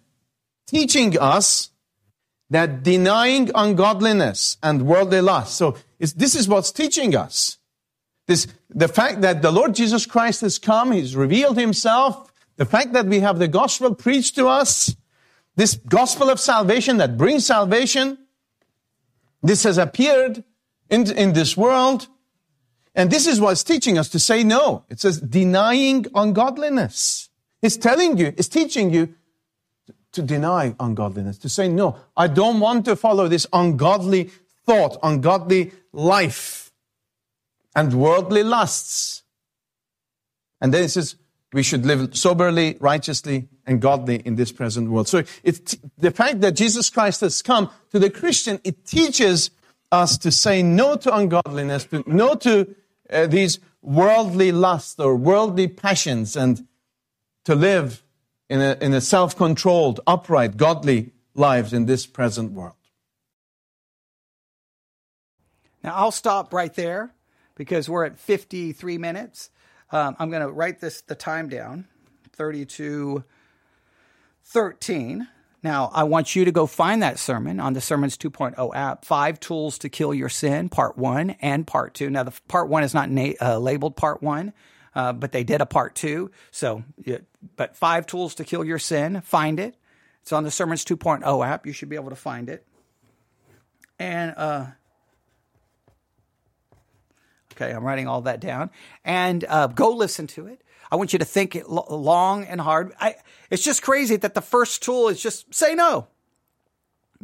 [0.66, 1.70] teaching us
[2.50, 5.56] that denying ungodliness and worldly lust.
[5.56, 7.58] So this is what's teaching us.
[8.26, 12.92] This, the fact that the Lord Jesus Christ has come, He's revealed Himself, the fact
[12.92, 14.94] that we have the gospel preached to us,
[15.54, 18.18] this gospel of salvation that brings salvation,
[19.42, 20.42] this has appeared
[20.90, 22.08] in, in this world.
[22.94, 24.84] And this is what's teaching us to say no.
[24.88, 27.28] It says denying ungodliness.
[27.62, 29.14] It's telling you, it's teaching you
[30.12, 31.98] to deny ungodliness, to say no.
[32.16, 34.30] I don't want to follow this ungodly
[34.64, 36.72] thought, ungodly life,
[37.74, 39.22] and worldly lusts.
[40.60, 41.16] And then it says,
[41.52, 45.08] we should live soberly, righteously, and godly in this present world.
[45.08, 45.22] So
[45.98, 49.50] the fact that Jesus Christ has come to the Christian, it teaches
[49.92, 52.74] us to say no to ungodliness, to no to
[53.10, 56.66] uh, these worldly lusts or worldly passions, and
[57.44, 58.02] to live
[58.48, 62.74] in a, in a self-controlled, upright, godly lives in this present world.
[65.82, 67.12] Now I'll stop right there
[67.54, 69.50] because we're at 53 minutes.
[69.90, 71.86] Um, I'm going to write this the time down
[72.32, 73.24] 32
[74.44, 75.28] 13.
[75.62, 79.40] Now, I want you to go find that sermon on the Sermons 2.0 app, Five
[79.40, 82.08] Tools to Kill Your Sin, Part 1 and Part 2.
[82.10, 84.52] Now, the Part 1 is not na- uh, labeled Part 1,
[84.94, 86.30] uh, but they did a Part 2.
[86.52, 86.84] So,
[87.56, 89.76] but Five Tools to Kill Your Sin, find it.
[90.22, 91.66] It's on the Sermons 2.0 app.
[91.66, 92.66] You should be able to find it.
[93.98, 94.66] And uh,
[97.56, 98.70] Okay, I'm writing all that down.
[99.04, 100.62] And uh, go listen to it.
[100.90, 102.92] I want you to think it long and hard.
[103.00, 103.16] I,
[103.50, 106.06] it's just crazy that the first tool is just say no.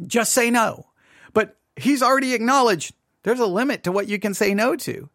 [0.07, 0.87] Just say no.
[1.33, 5.11] But he's already acknowledged there's a limit to what you can say no to.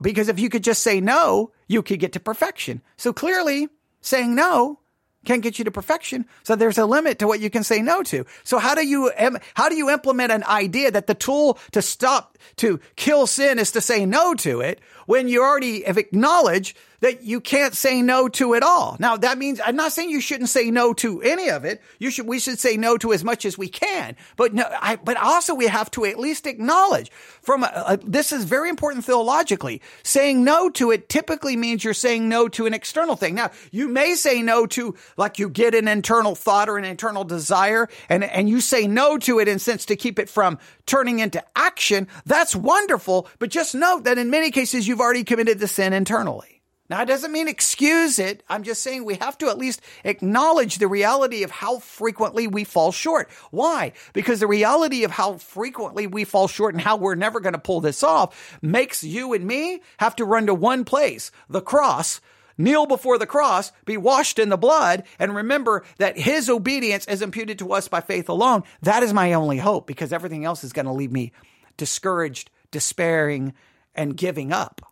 [0.00, 2.82] Because if you could just say no, you could get to perfection.
[2.96, 3.68] So clearly,
[4.00, 4.78] saying no
[5.24, 6.26] can't get you to perfection.
[6.42, 8.24] So there's a limit to what you can say no to.
[8.44, 9.10] So how do you,
[9.54, 13.70] how do you implement an idea that the tool to stop, to kill sin is
[13.72, 18.28] to say no to it when you already have acknowledged that you can't say no
[18.28, 18.96] to at all.
[18.98, 21.82] Now that means I'm not saying you shouldn't say no to any of it.
[21.98, 24.16] You should we should say no to as much as we can.
[24.36, 27.10] But no, I, but also we have to at least acknowledge
[27.42, 29.82] from a, a, this is very important theologically.
[30.04, 33.34] Saying no to it typically means you're saying no to an external thing.
[33.34, 37.24] Now you may say no to like you get an internal thought or an internal
[37.24, 41.18] desire and and you say no to it in sense to keep it from turning
[41.18, 42.06] into action.
[42.26, 43.28] That's wonderful.
[43.40, 46.61] But just note that in many cases you've already committed the sin internally.
[46.92, 48.42] Now, it doesn't mean excuse it.
[48.50, 52.64] I'm just saying we have to at least acknowledge the reality of how frequently we
[52.64, 53.30] fall short.
[53.50, 53.92] Why?
[54.12, 57.58] Because the reality of how frequently we fall short and how we're never going to
[57.58, 62.20] pull this off makes you and me have to run to one place, the cross,
[62.58, 67.22] kneel before the cross, be washed in the blood, and remember that his obedience is
[67.22, 68.64] imputed to us by faith alone.
[68.82, 71.32] That is my only hope because everything else is going to leave me
[71.78, 73.54] discouraged, despairing,
[73.94, 74.91] and giving up.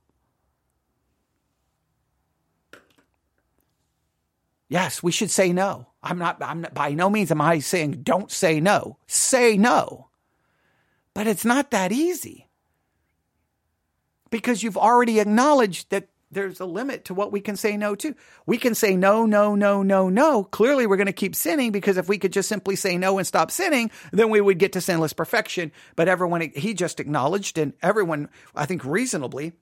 [4.70, 5.88] Yes, we should say no.
[6.00, 8.98] I'm not, I'm not, by no means am I saying don't say no.
[9.08, 10.08] Say no.
[11.12, 12.48] But it's not that easy
[14.30, 18.14] because you've already acknowledged that there's a limit to what we can say no to.
[18.46, 20.44] We can say no, no, no, no, no.
[20.44, 23.26] Clearly, we're going to keep sinning because if we could just simply say no and
[23.26, 25.72] stop sinning, then we would get to sinless perfection.
[25.96, 29.54] But everyone, he just acknowledged, and everyone, I think reasonably,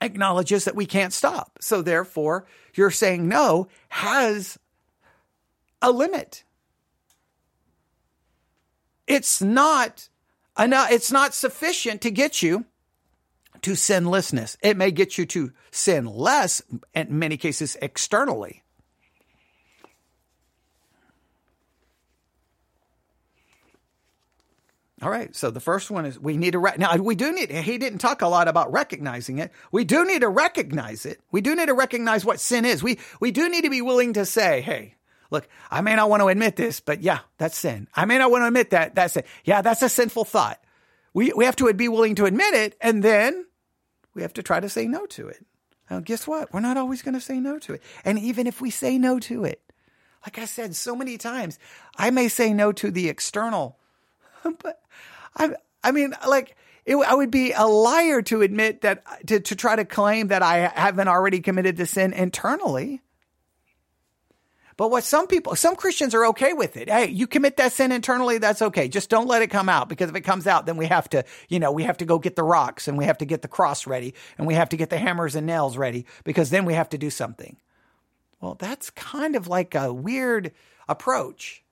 [0.00, 1.58] acknowledges that we can't stop.
[1.60, 4.58] So therefore, your saying no has
[5.82, 6.44] a limit.
[9.06, 10.08] It's not
[10.58, 12.64] enough, it's not sufficient to get you
[13.62, 14.56] to sinlessness.
[14.62, 16.62] It may get you to sin less,
[16.94, 18.62] in many cases externally.
[25.06, 25.36] All right.
[25.36, 27.52] So the first one is we need to re- now we do need.
[27.52, 29.52] He didn't talk a lot about recognizing it.
[29.70, 31.20] We do need to recognize it.
[31.30, 32.82] We do need to recognize what sin is.
[32.82, 34.96] We we do need to be willing to say, "Hey,
[35.30, 37.86] look, I may not want to admit this, but yeah, that's sin.
[37.94, 38.96] I may not want to admit that.
[38.96, 39.26] That's it.
[39.44, 40.60] Yeah, that's a sinful thought.
[41.14, 43.46] We we have to be willing to admit it, and then
[44.12, 45.46] we have to try to say no to it.
[45.88, 46.52] Now, guess what?
[46.52, 47.82] We're not always going to say no to it.
[48.04, 49.62] And even if we say no to it,
[50.24, 51.60] like I said so many times,
[51.96, 53.78] I may say no to the external
[54.62, 54.80] but
[55.36, 55.50] I,
[55.82, 59.76] I mean, like, it, I would be a liar to admit that, to, to try
[59.76, 63.02] to claim that I haven't already committed the sin internally.
[64.76, 66.90] But what some people, some Christians are okay with it.
[66.90, 68.88] Hey, you commit that sin internally, that's okay.
[68.88, 71.24] Just don't let it come out because if it comes out, then we have to,
[71.48, 73.48] you know, we have to go get the rocks and we have to get the
[73.48, 76.74] cross ready and we have to get the hammers and nails ready because then we
[76.74, 77.56] have to do something.
[78.40, 80.52] Well, that's kind of like a weird
[80.88, 81.64] approach.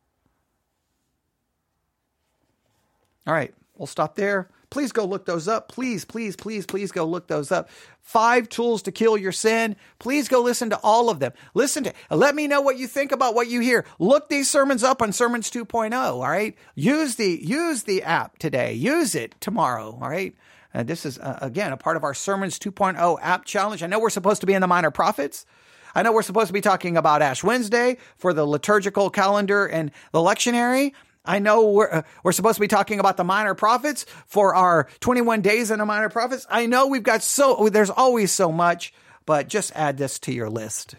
[3.26, 4.48] All right, we'll stop there.
[4.74, 5.68] Please go look those up.
[5.68, 7.68] Please, please, please, please go look those up.
[8.00, 9.76] Five tools to kill your sin.
[10.00, 11.32] Please go listen to all of them.
[11.54, 13.84] Listen to, let me know what you think about what you hear.
[14.00, 15.94] Look these sermons up on Sermons 2.0.
[15.94, 16.56] All right.
[16.74, 18.72] Use the, use the app today.
[18.72, 19.96] Use it tomorrow.
[20.02, 20.34] All right.
[20.74, 23.84] Uh, this is, uh, again, a part of our Sermons 2.0 app challenge.
[23.84, 25.46] I know we're supposed to be in the minor prophets.
[25.94, 29.92] I know we're supposed to be talking about Ash Wednesday for the liturgical calendar and
[30.10, 30.94] the lectionary.
[31.24, 34.88] I know we're, uh, we're supposed to be talking about the minor prophets for our
[35.00, 36.46] 21 days in the minor prophets.
[36.50, 38.92] I know we've got so, there's always so much,
[39.24, 40.96] but just add this to your list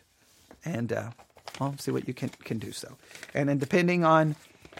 [0.64, 1.12] and, uh,
[1.60, 2.98] well, see what you can, can do so.
[3.36, 4.36] And then depending on,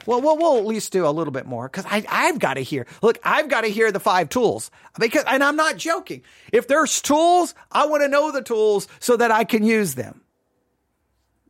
[0.08, 2.88] well, we'll, we'll at least do a little bit more because I've got to hear,
[3.04, 6.24] look, I've got to hear the five tools because, and I'm not joking.
[6.52, 10.22] If there's tools, I want to know the tools so that I can use them.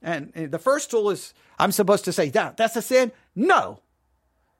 [0.01, 3.11] And the first tool is I'm supposed to say, that, that's a sin.
[3.35, 3.79] No,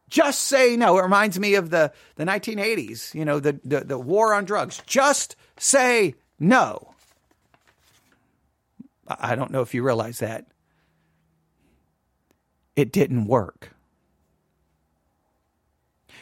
[0.09, 0.97] just say no.
[0.97, 4.81] It reminds me of the, the 1980s, you know, the, the, the war on drugs.
[4.85, 6.93] Just say no.
[9.07, 10.45] I don't know if you realize that.
[12.75, 13.71] It didn't work.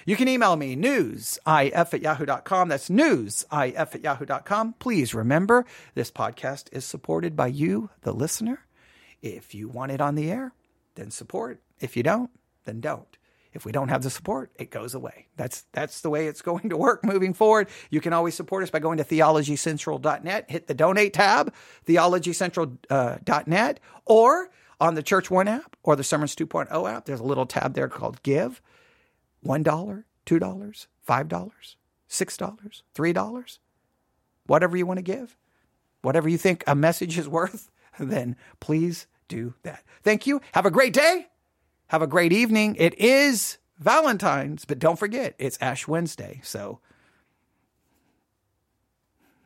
[0.05, 2.67] You can email me newsif at yahoo.com.
[2.69, 3.45] That's newsif
[3.95, 4.73] at yahoo.com.
[4.79, 5.65] Please remember
[5.95, 8.65] this podcast is supported by you, the listener.
[9.21, 10.53] If you want it on the air,
[10.95, 11.61] then support.
[11.79, 12.29] If you don't,
[12.65, 13.17] then don't.
[13.53, 15.27] If we don't have the support, it goes away.
[15.37, 17.69] That's that's the way it's going to work moving forward.
[17.89, 21.53] You can always support us by going to theologycentral.net, hit the donate tab,
[21.85, 24.49] theologycentral.net, uh, or
[24.79, 27.05] on the Church One app or the Sermons 2.0 app.
[27.05, 28.61] There's a little tab there called Give.
[29.45, 29.63] $1,
[30.25, 31.51] $2, $5,
[32.09, 33.57] $6, $3,
[34.45, 35.37] whatever you want to give,
[36.01, 39.83] whatever you think a message is worth, then please do that.
[40.01, 40.41] Thank you.
[40.53, 41.27] Have a great day.
[41.93, 42.75] Have a great evening.
[42.79, 46.41] It is Valentine's, but don't forget, it's Ash Wednesday.
[46.43, 46.79] So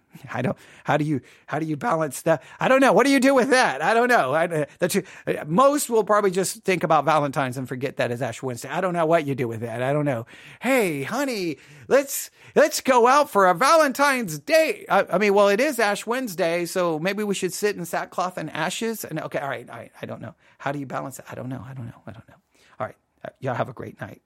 [0.34, 0.58] I don't.
[0.84, 2.44] How do you how do you balance that?
[2.60, 2.94] I don't know.
[2.94, 3.82] What do you do with that?
[3.82, 4.34] I don't know.
[4.34, 4.98] I, that's
[5.46, 8.70] most will probably just think about Valentine's and forget that is Ash Wednesday.
[8.70, 9.82] I don't know what you do with that.
[9.82, 10.26] I don't know.
[10.60, 14.86] Hey, honey, let's let's go out for a Valentine's Day.
[14.90, 18.38] I, I mean, well, it is Ash Wednesday, so maybe we should sit in sackcloth
[18.38, 19.04] and ashes.
[19.04, 19.92] And okay, all right, all right.
[20.02, 20.36] I don't know.
[20.58, 21.26] How do you balance it?
[21.30, 21.64] I don't know.
[21.68, 22.02] I don't know.
[22.06, 22.36] I don't know.
[22.80, 22.98] All right.
[23.24, 24.22] Uh, y'all have a great night.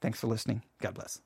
[0.00, 0.62] Thanks for listening.
[0.80, 1.20] God bless.